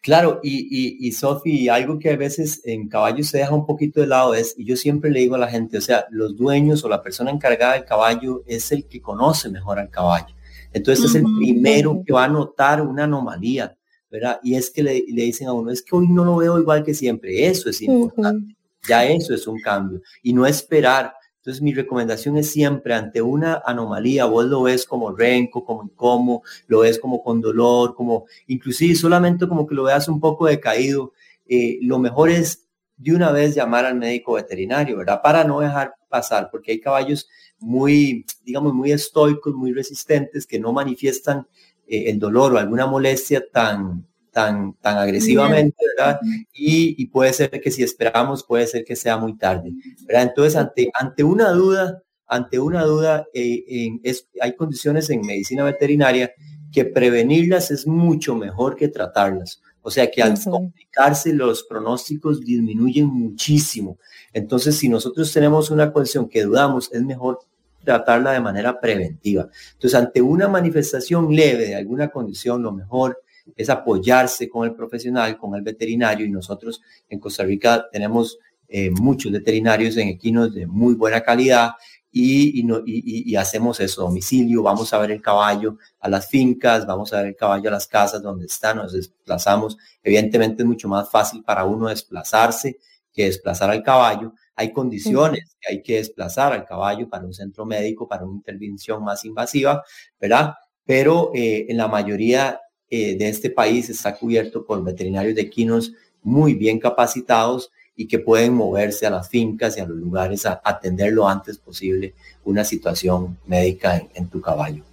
Claro, 0.00 0.40
y, 0.42 0.68
y, 0.70 1.08
y 1.08 1.12
Sofi, 1.12 1.68
algo 1.68 1.98
que 1.98 2.10
a 2.10 2.16
veces 2.16 2.60
en 2.64 2.88
caballo 2.88 3.24
se 3.24 3.38
deja 3.38 3.54
un 3.54 3.66
poquito 3.66 4.00
de 4.00 4.06
lado 4.06 4.34
es, 4.34 4.54
y 4.56 4.64
yo 4.64 4.76
siempre 4.76 5.10
le 5.10 5.20
digo 5.20 5.34
a 5.34 5.38
la 5.38 5.48
gente, 5.48 5.78
o 5.78 5.80
sea, 5.80 6.06
los 6.10 6.36
dueños 6.36 6.84
o 6.84 6.88
la 6.88 7.02
persona 7.02 7.30
encargada 7.30 7.74
del 7.74 7.84
caballo 7.84 8.42
es 8.46 8.70
el 8.70 8.86
que 8.86 9.00
conoce 9.00 9.48
mejor 9.48 9.78
al 9.78 9.90
caballo. 9.90 10.34
Entonces 10.72 11.06
es 11.06 11.14
el 11.14 11.24
primero 11.38 12.02
que 12.04 12.12
va 12.12 12.24
a 12.24 12.28
notar 12.28 12.82
una 12.82 13.04
anomalía, 13.04 13.76
¿verdad? 14.10 14.40
Y 14.42 14.56
es 14.56 14.70
que 14.70 14.82
le, 14.82 15.04
le, 15.06 15.22
dicen 15.22 15.48
a 15.48 15.52
uno, 15.52 15.70
es 15.70 15.82
que 15.82 15.94
hoy 15.94 16.08
no 16.08 16.24
lo 16.24 16.36
veo 16.36 16.58
igual 16.58 16.84
que 16.84 16.94
siempre, 16.94 17.46
eso 17.46 17.70
es 17.70 17.80
importante, 17.82 18.56
ya 18.86 19.04
eso 19.04 19.34
es 19.34 19.46
un 19.46 19.60
cambio. 19.60 20.02
Y 20.22 20.32
no 20.32 20.46
esperar, 20.46 21.14
entonces 21.44 21.60
mi 21.60 21.74
recomendación 21.74 22.38
es 22.38 22.50
siempre 22.50 22.94
ante 22.94 23.20
una 23.20 23.62
anomalía, 23.66 24.24
vos 24.24 24.46
lo 24.46 24.62
ves 24.62 24.86
como 24.86 25.14
renco, 25.14 25.62
como 25.62 25.84
incómodo, 25.84 26.42
lo 26.68 26.80
ves 26.80 26.98
como 26.98 27.22
con 27.22 27.42
dolor, 27.42 27.94
como 27.94 28.24
inclusive 28.46 28.94
solamente 28.94 29.46
como 29.46 29.66
que 29.66 29.74
lo 29.74 29.82
veas 29.82 30.08
un 30.08 30.20
poco 30.20 30.46
decaído, 30.46 31.12
eh, 31.46 31.78
lo 31.82 31.98
mejor 31.98 32.30
es 32.30 32.66
de 32.96 33.14
una 33.14 33.30
vez 33.30 33.54
llamar 33.54 33.84
al 33.84 33.94
médico 33.94 34.32
veterinario, 34.32 34.96
¿verdad? 34.96 35.20
Para 35.22 35.44
no 35.44 35.60
dejar 35.60 35.92
pasar, 36.08 36.48
porque 36.50 36.72
hay 36.72 36.80
caballos 36.80 37.28
muy, 37.58 38.24
digamos, 38.42 38.72
muy 38.72 38.92
estoicos, 38.92 39.52
muy 39.52 39.74
resistentes, 39.74 40.46
que 40.46 40.58
no 40.58 40.72
manifiestan 40.72 41.46
eh, 41.86 42.04
el 42.06 42.18
dolor 42.18 42.54
o 42.54 42.58
alguna 42.58 42.86
molestia 42.86 43.44
tan, 43.52 44.06
tan, 44.34 44.74
tan 44.74 44.98
agresivamente, 44.98 45.76
¿verdad? 45.96 46.20
Y, 46.52 47.06
puede 47.06 47.32
ser 47.32 47.50
que 47.50 47.70
si 47.70 47.82
esperamos, 47.82 48.44
puede 48.44 48.66
ser 48.66 48.84
que 48.84 48.96
sea 48.96 49.16
muy 49.16 49.38
tarde, 49.38 49.72
¿verdad? 50.06 50.24
Entonces, 50.24 50.56
ante, 50.56 50.90
ante 50.92 51.22
una 51.22 51.50
duda, 51.52 52.02
ante 52.26 52.58
una 52.58 52.82
duda, 52.82 53.26
eh, 53.32 53.90
es, 54.02 54.28
hay 54.40 54.56
condiciones 54.56 55.08
en 55.08 55.20
medicina 55.20 55.62
veterinaria 55.64 56.32
que 56.72 56.84
prevenirlas 56.84 57.70
es 57.70 57.86
mucho 57.86 58.34
mejor 58.34 58.74
que 58.74 58.88
tratarlas. 58.88 59.62
O 59.82 59.90
sea 59.90 60.10
que 60.10 60.22
al 60.22 60.34
complicarse 60.42 61.32
los 61.32 61.62
pronósticos 61.62 62.40
disminuyen 62.40 63.06
muchísimo. 63.06 63.98
Entonces, 64.32 64.76
si 64.76 64.88
nosotros 64.88 65.32
tenemos 65.32 65.70
una 65.70 65.92
condición 65.92 66.28
que 66.28 66.42
dudamos, 66.42 66.90
es 66.92 67.02
mejor 67.02 67.38
tratarla 67.84 68.32
de 68.32 68.40
manera 68.40 68.80
preventiva. 68.80 69.48
Entonces, 69.74 69.94
ante 69.94 70.20
una 70.22 70.48
manifestación 70.48 71.30
leve 71.36 71.66
de 71.66 71.76
alguna 71.76 72.08
condición, 72.08 72.62
lo 72.62 72.72
mejor 72.72 73.22
es 73.56 73.70
apoyarse 73.70 74.48
con 74.48 74.66
el 74.66 74.74
profesional, 74.74 75.36
con 75.36 75.54
el 75.54 75.62
veterinario 75.62 76.26
y 76.26 76.30
nosotros 76.30 76.80
en 77.08 77.18
Costa 77.18 77.44
Rica 77.44 77.86
tenemos 77.90 78.38
eh, 78.68 78.90
muchos 78.90 79.30
veterinarios 79.30 79.96
en 79.96 80.08
equinos 80.08 80.54
de 80.54 80.66
muy 80.66 80.94
buena 80.94 81.20
calidad 81.20 81.72
y, 82.16 83.34
hacemos 83.36 83.80
eso, 83.80 84.02
domicilio, 84.02 84.62
vamos 84.62 84.92
a 84.92 84.98
ver 84.98 85.10
el 85.10 85.20
caballo 85.20 85.78
a 85.98 86.08
las 86.08 86.28
fincas, 86.28 86.86
vamos 86.86 87.12
a 87.12 87.18
ver 87.18 87.26
el 87.26 87.36
caballo 87.36 87.68
a 87.68 87.72
las 87.72 87.88
casas 87.88 88.22
donde 88.22 88.46
están, 88.46 88.76
nos 88.76 88.92
desplazamos. 88.92 89.76
Evidentemente 90.00 90.62
es 90.62 90.68
mucho 90.68 90.88
más 90.88 91.10
fácil 91.10 91.42
para 91.42 91.64
uno 91.64 91.88
desplazarse 91.88 92.78
que 93.12 93.24
desplazar 93.24 93.70
al 93.70 93.82
caballo. 93.82 94.32
Hay 94.54 94.72
condiciones 94.72 95.56
que 95.60 95.72
hay 95.72 95.82
que 95.82 95.96
desplazar 95.96 96.52
al 96.52 96.64
caballo 96.64 97.08
para 97.08 97.24
un 97.24 97.34
centro 97.34 97.66
médico, 97.66 98.06
para 98.06 98.24
una 98.24 98.36
intervención 98.36 99.02
más 99.02 99.24
invasiva, 99.24 99.82
¿verdad? 100.20 100.54
Pero 100.84 101.32
eh, 101.34 101.66
en 101.68 101.76
la 101.76 101.88
mayoría 101.88 102.60
eh, 102.94 103.16
de 103.16 103.28
este 103.28 103.50
país 103.50 103.90
está 103.90 104.16
cubierto 104.16 104.64
por 104.64 104.82
veterinarios 104.84 105.34
de 105.34 105.42
equinos 105.42 105.92
muy 106.22 106.54
bien 106.54 106.78
capacitados 106.78 107.72
y 107.96 108.06
que 108.06 108.18
pueden 108.18 108.54
moverse 108.54 109.06
a 109.06 109.10
las 109.10 109.28
fincas 109.28 109.76
y 109.76 109.80
a 109.80 109.86
los 109.86 109.96
lugares 109.96 110.46
a 110.46 110.60
atender 110.64 111.12
lo 111.12 111.28
antes 111.28 111.58
posible 111.58 112.14
una 112.44 112.64
situación 112.64 113.38
médica 113.46 114.06
en, 114.14 114.28
tu 114.28 114.40
caballo. 114.40 114.84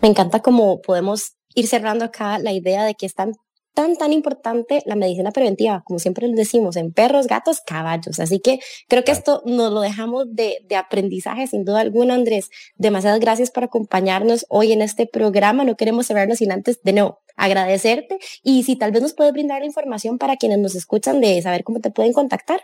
Me 0.00 0.08
encanta 0.08 0.40
cómo 0.40 0.80
podemos 0.80 1.34
ir 1.54 1.66
cerrando 1.66 2.04
acá 2.04 2.38
la 2.38 2.52
idea 2.52 2.84
de 2.84 2.94
que 2.94 3.06
están 3.06 3.34
tan, 3.34 3.40
tan 3.74 4.12
importante 4.12 4.82
la 4.86 4.96
medicina 4.96 5.30
preventiva, 5.30 5.82
como 5.84 5.98
siempre 5.98 6.26
les 6.26 6.36
decimos, 6.36 6.76
en 6.76 6.92
perros, 6.92 7.26
gatos, 7.26 7.60
caballos. 7.64 8.20
Así 8.20 8.40
que 8.40 8.60
creo 8.88 9.04
que 9.04 9.12
esto 9.12 9.42
nos 9.46 9.72
lo 9.72 9.80
dejamos 9.80 10.26
de, 10.34 10.58
de, 10.68 10.76
aprendizaje, 10.76 11.46
sin 11.46 11.64
duda 11.64 11.80
alguna, 11.80 12.14
Andrés. 12.14 12.50
Demasiadas 12.76 13.20
gracias 13.20 13.50
por 13.50 13.64
acompañarnos 13.64 14.46
hoy 14.48 14.72
en 14.72 14.82
este 14.82 15.06
programa. 15.06 15.64
No 15.64 15.76
queremos 15.76 16.06
cerrarlo 16.06 16.34
sin 16.34 16.52
antes, 16.52 16.82
de 16.82 16.92
nuevo, 16.92 17.20
agradecerte 17.36 18.18
y 18.42 18.62
si 18.64 18.76
tal 18.76 18.92
vez 18.92 19.02
nos 19.02 19.14
puedes 19.14 19.32
brindar 19.32 19.60
la 19.60 19.66
información 19.66 20.18
para 20.18 20.36
quienes 20.36 20.58
nos 20.58 20.74
escuchan 20.74 21.20
de 21.20 21.40
saber 21.42 21.64
cómo 21.64 21.80
te 21.80 21.90
pueden 21.90 22.12
contactar. 22.12 22.62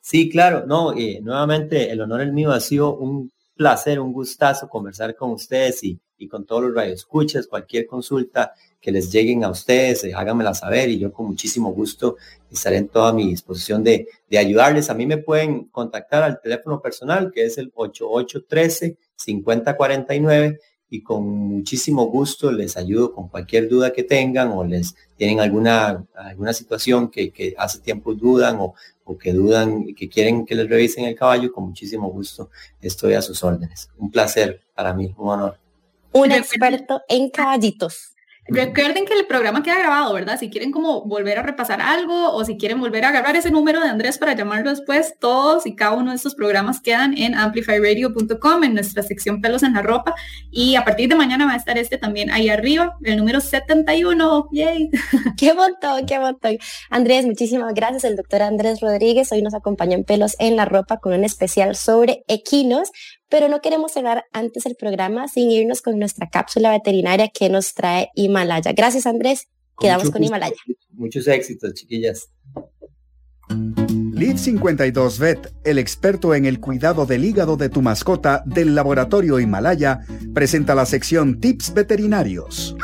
Sí, 0.00 0.30
claro, 0.30 0.64
no, 0.66 0.96
eh, 0.96 1.20
nuevamente 1.22 1.90
el 1.90 2.00
honor 2.00 2.22
es 2.22 2.32
mío, 2.32 2.52
ha 2.52 2.60
sido 2.60 2.96
un 2.96 3.30
placer, 3.58 4.00
un 4.00 4.12
gustazo 4.12 4.68
conversar 4.68 5.16
con 5.16 5.32
ustedes 5.32 5.82
y, 5.82 5.98
y 6.16 6.28
con 6.28 6.46
todos 6.46 6.62
los 6.62 6.72
radioescuchas, 6.74 7.48
cualquier 7.48 7.86
consulta 7.86 8.52
que 8.80 8.92
les 8.92 9.12
lleguen 9.12 9.44
a 9.44 9.50
ustedes, 9.50 10.04
eh, 10.04 10.14
háganmela 10.14 10.54
saber 10.54 10.88
y 10.88 10.98
yo 10.98 11.12
con 11.12 11.26
muchísimo 11.26 11.72
gusto 11.72 12.16
estaré 12.50 12.78
en 12.78 12.88
toda 12.88 13.12
mi 13.12 13.28
disposición 13.28 13.82
de, 13.82 14.06
de 14.30 14.38
ayudarles. 14.38 14.88
A 14.88 14.94
mí 14.94 15.04
me 15.04 15.18
pueden 15.18 15.64
contactar 15.64 16.22
al 16.22 16.40
teléfono 16.40 16.80
personal 16.80 17.30
que 17.32 17.44
es 17.44 17.58
el 17.58 17.70
8813-5049 17.74 20.58
y 20.90 21.02
con 21.02 21.26
muchísimo 21.26 22.06
gusto 22.06 22.50
les 22.50 22.76
ayudo 22.76 23.12
con 23.12 23.28
cualquier 23.28 23.68
duda 23.68 23.92
que 23.92 24.04
tengan 24.04 24.52
o 24.52 24.64
les 24.64 24.94
tienen 25.16 25.40
alguna, 25.40 26.04
alguna 26.14 26.52
situación 26.52 27.10
que, 27.10 27.30
que 27.30 27.54
hace 27.58 27.80
tiempo 27.80 28.14
dudan 28.14 28.56
o, 28.60 28.74
o 29.04 29.18
que 29.18 29.32
dudan 29.32 29.84
y 29.88 29.94
que 29.94 30.08
quieren 30.08 30.46
que 30.46 30.54
les 30.54 30.68
revisen 30.68 31.04
el 31.04 31.14
caballo, 31.14 31.52
con 31.52 31.64
muchísimo 31.64 32.10
gusto 32.10 32.50
estoy 32.80 33.14
a 33.14 33.22
sus 33.22 33.42
órdenes. 33.44 33.90
Un 33.98 34.10
placer 34.10 34.62
para 34.74 34.94
mí, 34.94 35.14
un 35.18 35.28
honor. 35.28 35.58
Un 36.12 36.32
experto 36.32 37.02
en 37.08 37.30
caballitos. 37.30 38.14
Recuerden 38.50 39.04
que 39.04 39.12
el 39.12 39.26
programa 39.26 39.62
queda 39.62 39.78
grabado, 39.78 40.14
¿verdad? 40.14 40.38
Si 40.38 40.48
quieren 40.48 40.72
como 40.72 41.04
volver 41.04 41.38
a 41.38 41.42
repasar 41.42 41.82
algo 41.82 42.32
o 42.32 42.44
si 42.46 42.56
quieren 42.56 42.80
volver 42.80 43.04
a 43.04 43.10
agarrar 43.10 43.36
ese 43.36 43.50
número 43.50 43.80
de 43.80 43.88
Andrés 43.88 44.16
para 44.16 44.34
llamarlo 44.34 44.70
después, 44.70 45.14
todos 45.20 45.66
y 45.66 45.76
cada 45.76 45.92
uno 45.92 46.10
de 46.12 46.16
estos 46.16 46.34
programas 46.34 46.80
quedan 46.80 47.16
en 47.18 47.34
amplifyradio.com 47.34 48.64
en 48.64 48.72
nuestra 48.72 49.02
sección 49.02 49.42
pelos 49.42 49.62
en 49.62 49.74
la 49.74 49.82
ropa 49.82 50.14
y 50.50 50.76
a 50.76 50.84
partir 50.84 51.10
de 51.10 51.14
mañana 51.14 51.44
va 51.44 51.52
a 51.52 51.56
estar 51.56 51.76
este 51.76 51.98
también 51.98 52.30
ahí 52.30 52.48
arriba, 52.48 52.96
el 53.04 53.18
número 53.18 53.40
71. 53.40 54.48
¡Yay! 54.52 54.90
¡Qué 55.36 55.52
montón, 55.52 56.06
qué 56.06 56.18
montón! 56.18 56.56
Andrés, 56.88 57.26
muchísimas 57.26 57.74
gracias. 57.74 58.04
El 58.04 58.16
doctor 58.16 58.40
Andrés 58.40 58.80
Rodríguez 58.80 59.30
hoy 59.30 59.42
nos 59.42 59.52
acompañó 59.52 59.94
en 59.94 60.04
pelos 60.04 60.36
en 60.38 60.56
la 60.56 60.64
ropa 60.64 60.98
con 60.98 61.12
un 61.12 61.24
especial 61.24 61.76
sobre 61.76 62.24
equinos 62.28 62.90
pero 63.28 63.48
no 63.48 63.60
queremos 63.60 63.92
cerrar 63.92 64.24
antes 64.32 64.66
el 64.66 64.74
programa 64.74 65.28
sin 65.28 65.50
irnos 65.50 65.82
con 65.82 65.98
nuestra 65.98 66.28
cápsula 66.28 66.70
veterinaria 66.70 67.28
que 67.28 67.48
nos 67.48 67.74
trae 67.74 68.10
Himalaya. 68.14 68.72
Gracias, 68.72 69.06
Andrés. 69.06 69.48
Quedamos 69.78 70.10
con 70.10 70.24
Himalaya. 70.24 70.56
Muchos 70.90 71.28
éxitos, 71.28 71.74
chiquillas. 71.74 72.30
Live 74.18 74.38
52 74.38 75.18
Vet, 75.20 75.52
el 75.64 75.78
experto 75.78 76.34
en 76.34 76.44
el 76.44 76.58
cuidado 76.58 77.06
del 77.06 77.24
hígado 77.24 77.56
de 77.56 77.68
tu 77.68 77.82
mascota 77.82 78.42
del 78.44 78.74
laboratorio 78.74 79.38
Himalaya, 79.38 80.00
presenta 80.34 80.74
la 80.74 80.86
sección 80.86 81.38
Tips 81.38 81.72
Veterinarios. 81.72 82.74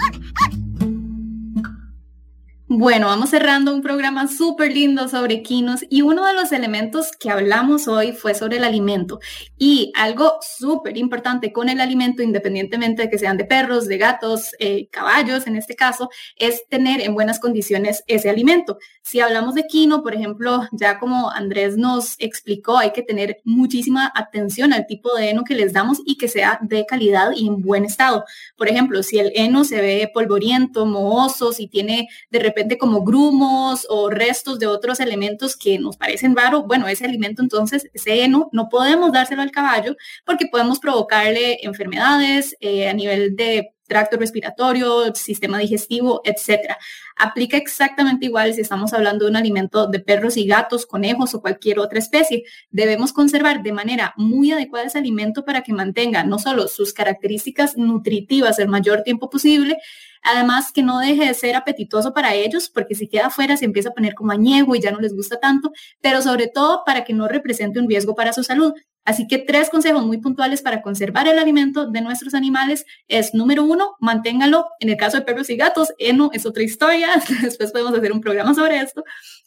Bueno, 2.77 3.07
vamos 3.07 3.31
cerrando 3.31 3.73
un 3.73 3.83
programa 3.83 4.27
súper 4.27 4.73
lindo 4.73 5.07
sobre 5.07 5.43
quinos 5.43 5.85
y 5.89 6.03
uno 6.03 6.27
de 6.27 6.35
los 6.35 6.51
elementos 6.51 7.13
que 7.13 7.31
hablamos 7.31 7.87
hoy 7.87 8.11
fue 8.11 8.35
sobre 8.35 8.57
el 8.57 8.65
alimento. 8.65 9.21
Y 9.57 9.93
algo 9.95 10.39
súper 10.41 10.97
importante 10.97 11.53
con 11.53 11.69
el 11.69 11.81
alimento, 11.81 12.21
independientemente 12.21 13.03
de 13.03 13.11
que 13.11 13.19
sean 13.19 13.37
de 13.37 13.45
perros, 13.45 13.87
de 13.87 13.97
gatos, 13.97 14.57
eh, 14.59 14.89
caballos 14.91 15.47
en 15.47 15.55
este 15.55 15.77
caso, 15.77 16.11
es 16.37 16.67
tener 16.69 17.01
en 17.01 17.15
buenas 17.15 17.39
condiciones 17.39 18.03
ese 18.09 18.29
alimento. 18.29 18.79
Si 19.03 19.21
hablamos 19.21 19.55
de 19.55 19.69
quino, 19.69 20.03
por 20.03 20.13
ejemplo, 20.13 20.67
ya 20.73 20.99
como 20.99 21.31
Andrés 21.31 21.77
nos 21.77 22.17
explicó, 22.19 22.79
hay 22.79 22.91
que 22.91 23.03
tener 23.03 23.37
muchísima 23.45 24.11
atención 24.17 24.73
al 24.73 24.89
tipo 24.89 25.15
de 25.15 25.31
heno 25.31 25.45
que 25.45 25.55
les 25.55 25.73
damos 25.73 26.01
y 26.05 26.17
que 26.17 26.27
sea 26.27 26.59
de 26.61 26.87
calidad 26.87 27.31
y 27.37 27.47
en 27.47 27.63
buen 27.63 27.85
estado. 27.85 28.25
Por 28.57 28.67
ejemplo, 28.67 29.05
si 29.05 29.21
el 29.21 29.31
heno 29.37 29.63
se 29.63 29.81
ve 29.81 30.11
polvoriento, 30.13 30.87
mohoso, 30.87 31.53
si 31.53 31.69
tiene 31.69 32.09
de 32.31 32.41
repente 32.41 32.64
como 32.79 33.05
grumos 33.05 33.87
o 33.89 34.11
restos 34.11 34.59
de 34.59 34.67
otros 34.67 35.01
elementos 35.01 35.57
que 35.57 35.79
nos 35.79 35.97
parecen 35.97 36.37
raros, 36.37 36.65
bueno, 36.67 36.89
ese 36.89 37.05
alimento 37.05 37.43
entonces, 37.43 37.89
ese 37.93 38.25
heno, 38.25 38.49
no 38.53 38.69
podemos 38.69 39.13
dárselo 39.13 39.43
al 39.43 39.51
caballo 39.51 39.97
porque 40.25 40.47
podemos 40.47 40.79
provocarle 40.79 41.59
enfermedades 41.63 42.57
eh, 42.61 42.89
a 42.89 42.93
nivel 42.93 43.37
de 43.37 43.75
tracto 43.87 44.17
respiratorio, 44.17 45.15
sistema 45.15 45.59
digestivo, 45.59 46.23
etcétera. 46.25 46.79
Aplica 47.17 47.57
exactamente 47.57 48.27
igual 48.27 48.55
si 48.55 48.61
estamos 48.61 48.93
hablando 48.93 49.25
de 49.25 49.31
un 49.31 49.37
alimento 49.37 49.87
de 49.87 50.01
perros 50.01 50.37
y 50.37 50.47
gatos, 50.47 50.87
conejos 50.87 51.35
o 51.35 51.41
cualquier 51.41 51.79
otra 51.79 51.99
especie. 51.99 52.45
Debemos 52.71 53.13
conservar 53.13 53.63
de 53.63 53.73
manera 53.73 54.15
muy 54.17 54.53
adecuada 54.53 54.87
ese 54.87 54.99
alimento 54.99 55.45
para 55.45 55.63
que 55.63 55.73
mantenga 55.73 56.25
no 56.25 56.39
solo 56.39 56.69
sus 56.69 56.93
características 56.93 57.77
nutritivas 57.77 58.59
el 58.59 58.69
mayor 58.69 59.03
tiempo 59.03 59.31
posible, 59.31 59.79
Además, 60.25 60.73
que 60.73 60.83
no 60.83 60.99
deje 60.99 61.27
de 61.27 61.35
ser 61.35 61.55
apetitoso 61.55 62.15
para 62.15 62.35
ellos, 62.35 62.71
porque 62.71 62.95
si 62.95 63.09
queda 63.09 63.27
afuera 63.27 63.57
se 63.57 63.67
empieza 63.67 63.91
a 63.91 63.93
poner 63.93 64.15
como 64.15 64.33
añejo 64.33 64.75
y 64.75 64.81
ya 64.81 64.91
no 64.91 65.01
les 65.01 65.15
gusta 65.15 65.39
tanto, 65.39 65.71
pero 66.01 66.23
sobre 66.23 66.49
todo 66.49 66.83
para 66.85 67.05
que 67.05 67.13
no 67.13 67.29
represente 67.29 67.79
un 67.79 67.89
riesgo 67.89 68.15
para 68.15 68.33
su 68.33 68.43
salud. 68.43 68.73
Así 69.05 69.27
que 69.27 69.37
tres 69.37 69.69
consejos 69.69 70.05
muy 70.07 70.19
puntuales 70.19 70.63
para 70.63 70.81
conservar 70.81 71.29
el 71.29 71.39
alimento 71.39 71.87
de 71.91 72.01
nuestros 72.01 72.33
animales 72.33 72.87
es, 73.07 73.35
número 73.35 73.63
uno, 73.63 73.97
manténgalo, 74.01 74.67
en 74.81 74.89
el 74.89 74.97
caso 74.97 75.19
de 75.19 75.25
perros 75.25 75.51
y 75.51 75.57
gatos, 75.57 75.93
no 76.15 76.31
es 76.33 76.47
otra 76.47 76.63
historia, 76.63 77.11
después 77.43 77.71
podemos 77.71 77.93
hacer 77.93 78.13
un 78.13 78.23
programa 78.23 78.55
sobre 78.55 78.81
esto, 78.81 79.05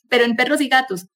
pero 0.10 0.26
en 0.26 0.36
perros 0.36 0.62
y 0.62 0.68
gatos, 0.68 1.08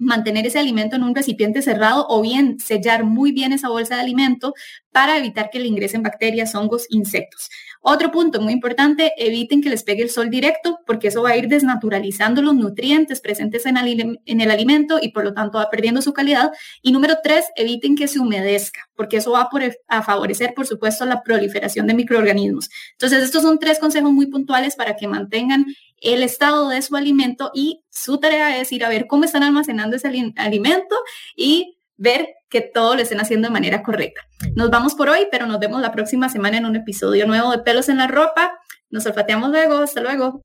mantener 0.00 0.46
ese 0.46 0.58
alimento 0.58 0.96
en 0.96 1.04
un 1.04 1.14
recipiente 1.14 1.62
cerrado 1.62 2.06
o 2.08 2.22
bien 2.22 2.58
sellar 2.58 3.04
muy 3.04 3.32
bien 3.32 3.52
esa 3.52 3.68
bolsa 3.68 3.94
de 3.94 4.00
alimento 4.00 4.54
para 4.90 5.16
evitar 5.16 5.50
que 5.50 5.60
le 5.60 5.68
ingresen 5.68 6.02
bacterias, 6.02 6.54
hongos, 6.54 6.86
insectos. 6.88 7.48
Otro 7.82 8.10
punto 8.10 8.40
muy 8.42 8.52
importante, 8.52 9.12
eviten 9.16 9.62
que 9.62 9.70
les 9.70 9.84
pegue 9.84 10.02
el 10.02 10.10
sol 10.10 10.28
directo 10.28 10.80
porque 10.86 11.08
eso 11.08 11.22
va 11.22 11.30
a 11.30 11.36
ir 11.36 11.48
desnaturalizando 11.48 12.42
los 12.42 12.54
nutrientes 12.54 13.20
presentes 13.20 13.64
en 13.64 13.76
el, 13.78 14.50
alimento 14.50 14.98
y 15.00 15.12
por 15.12 15.24
lo 15.24 15.32
tanto 15.32 15.58
va 15.58 15.70
perdiendo 15.70 16.02
su 16.02 16.12
calidad. 16.12 16.50
Y 16.82 16.92
número 16.92 17.18
tres, 17.22 17.46
eviten 17.56 17.94
que 17.94 18.08
se 18.08 18.18
humedezca 18.18 18.80
porque 18.94 19.18
eso 19.18 19.30
va 19.30 19.48
a 19.88 20.02
favorecer, 20.02 20.52
por 20.54 20.66
supuesto, 20.66 21.06
la 21.06 21.22
proliferación 21.22 21.86
de 21.86 21.94
microorganismos. 21.94 22.68
Entonces, 22.92 23.22
estos 23.22 23.42
son 23.42 23.58
tres 23.58 23.78
consejos 23.78 24.12
muy 24.12 24.26
puntuales 24.26 24.76
para 24.76 24.96
que 24.96 25.08
mantengan 25.08 25.64
el 26.00 26.22
estado 26.22 26.68
de 26.68 26.82
su 26.82 26.96
alimento 26.96 27.50
y 27.54 27.84
su 27.90 28.18
tarea 28.18 28.58
es 28.58 28.72
ir 28.72 28.84
a 28.84 28.88
ver 28.88 29.06
cómo 29.06 29.24
están 29.24 29.42
almacenando 29.42 29.96
ese 29.96 30.32
alimento 30.36 30.96
y 31.36 31.78
ver 31.96 32.28
que 32.48 32.62
todo 32.62 32.96
lo 32.96 33.02
estén 33.02 33.20
haciendo 33.20 33.48
de 33.48 33.52
manera 33.52 33.82
correcta. 33.82 34.22
Nos 34.54 34.70
vamos 34.70 34.94
por 34.94 35.08
hoy, 35.08 35.28
pero 35.30 35.46
nos 35.46 35.60
vemos 35.60 35.80
la 35.80 35.92
próxima 35.92 36.28
semana 36.28 36.56
en 36.56 36.66
un 36.66 36.76
episodio 36.76 37.26
nuevo 37.26 37.50
de 37.52 37.58
Pelos 37.58 37.88
en 37.88 37.98
la 37.98 38.06
Ropa. 38.06 38.58
Nos 38.88 39.06
olfateamos 39.06 39.50
luego. 39.50 39.78
Hasta 39.78 40.00
luego. 40.00 40.42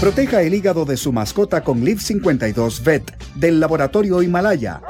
Proteja 0.00 0.42
el 0.42 0.54
hígado 0.54 0.84
de 0.84 0.96
su 0.96 1.12
mascota 1.12 1.62
con 1.62 1.84
Liv 1.84 2.00
52 2.00 2.84
Vet 2.84 3.16
del 3.34 3.58
laboratorio 3.58 4.22
Himalaya. 4.22 4.80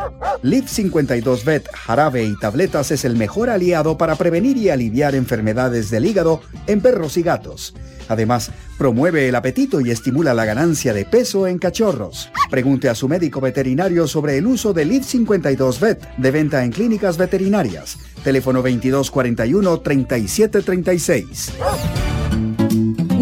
Liv 0.42 0.68
52 0.68 1.44
Vet, 1.44 1.68
jarabe 1.72 2.24
y 2.24 2.36
tabletas 2.36 2.90
es 2.90 3.04
el 3.04 3.16
mejor 3.16 3.50
aliado 3.50 3.96
para 3.96 4.16
prevenir 4.16 4.56
y 4.56 4.70
aliviar 4.70 5.14
enfermedades 5.14 5.90
del 5.90 6.06
hígado 6.06 6.40
en 6.66 6.80
perros 6.80 7.16
y 7.16 7.22
gatos. 7.22 7.74
Además, 8.08 8.50
promueve 8.78 9.28
el 9.28 9.34
apetito 9.34 9.80
y 9.80 9.90
estimula 9.90 10.34
la 10.34 10.44
ganancia 10.44 10.92
de 10.92 11.04
peso 11.04 11.46
en 11.46 11.58
cachorros. 11.58 12.30
Pregunte 12.50 12.88
a 12.88 12.94
su 12.94 13.08
médico 13.08 13.40
veterinario 13.40 14.06
sobre 14.06 14.38
el 14.38 14.46
uso 14.46 14.72
de 14.72 14.84
Liv 14.84 15.02
52 15.02 15.80
Vet 15.80 16.16
de 16.16 16.30
venta 16.30 16.64
en 16.64 16.70
clínicas 16.70 17.18
veterinarias. 17.18 17.98
Teléfono 18.22 18.60
2241 18.60 19.80
3736. 19.80 21.52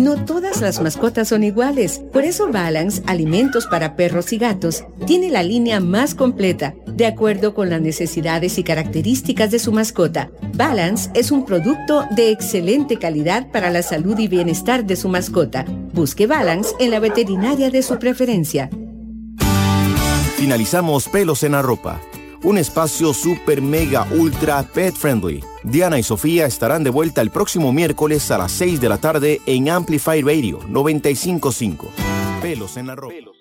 No 0.04 0.22
todas 0.22 0.60
las 0.60 0.82
mascotas 0.82 1.28
son 1.28 1.44
iguales. 1.44 2.02
Por 2.12 2.24
eso 2.24 2.52
Balance, 2.52 3.02
alimentos 3.06 3.66
para 3.66 3.96
perros 3.96 4.34
y 4.34 4.36
gatos, 4.36 4.84
tiene 5.06 5.30
la 5.30 5.42
línea 5.42 5.80
más 5.80 6.14
completa, 6.14 6.74
de 6.86 7.06
acuerdo 7.06 7.54
con 7.54 7.70
las 7.70 7.80
necesidades 7.80 8.58
y 8.58 8.64
características 8.64 9.50
de 9.50 9.58
su 9.58 9.72
mascota. 9.72 10.30
Balance 10.52 11.10
es 11.14 11.30
un 11.30 11.46
producto 11.46 12.04
de 12.10 12.32
excelente 12.32 12.98
calidad 12.98 13.50
para 13.50 13.70
la 13.70 13.80
salud 13.80 14.18
y 14.18 14.28
bienestar 14.28 14.84
de 14.84 14.96
su 14.96 15.08
mascota. 15.08 15.64
Busque 15.94 16.26
Balance 16.26 16.74
en 16.80 16.90
la 16.90 17.00
veterinaria 17.00 17.70
de 17.70 17.82
su 17.82 17.98
preferencia. 17.98 18.68
Finalizamos 20.36 21.08
pelos 21.08 21.42
en 21.44 21.52
la 21.52 21.62
ropa 21.62 21.98
un 22.44 22.58
espacio 22.58 23.14
super 23.14 23.62
mega 23.62 24.06
ultra 24.10 24.62
pet 24.62 24.94
friendly. 24.94 25.42
Diana 25.64 25.98
y 25.98 26.02
Sofía 26.02 26.44
estarán 26.44 26.84
de 26.84 26.90
vuelta 26.90 27.22
el 27.22 27.30
próximo 27.30 27.72
miércoles 27.72 28.30
a 28.30 28.38
las 28.38 28.52
6 28.52 28.80
de 28.80 28.88
la 28.88 28.98
tarde 28.98 29.40
en 29.46 29.70
Amplify 29.70 30.20
Radio 30.20 30.60
955. 30.68 31.90
Pelos 32.42 32.76
en 32.76 32.86
la 32.86 32.94
ropa. 32.94 33.33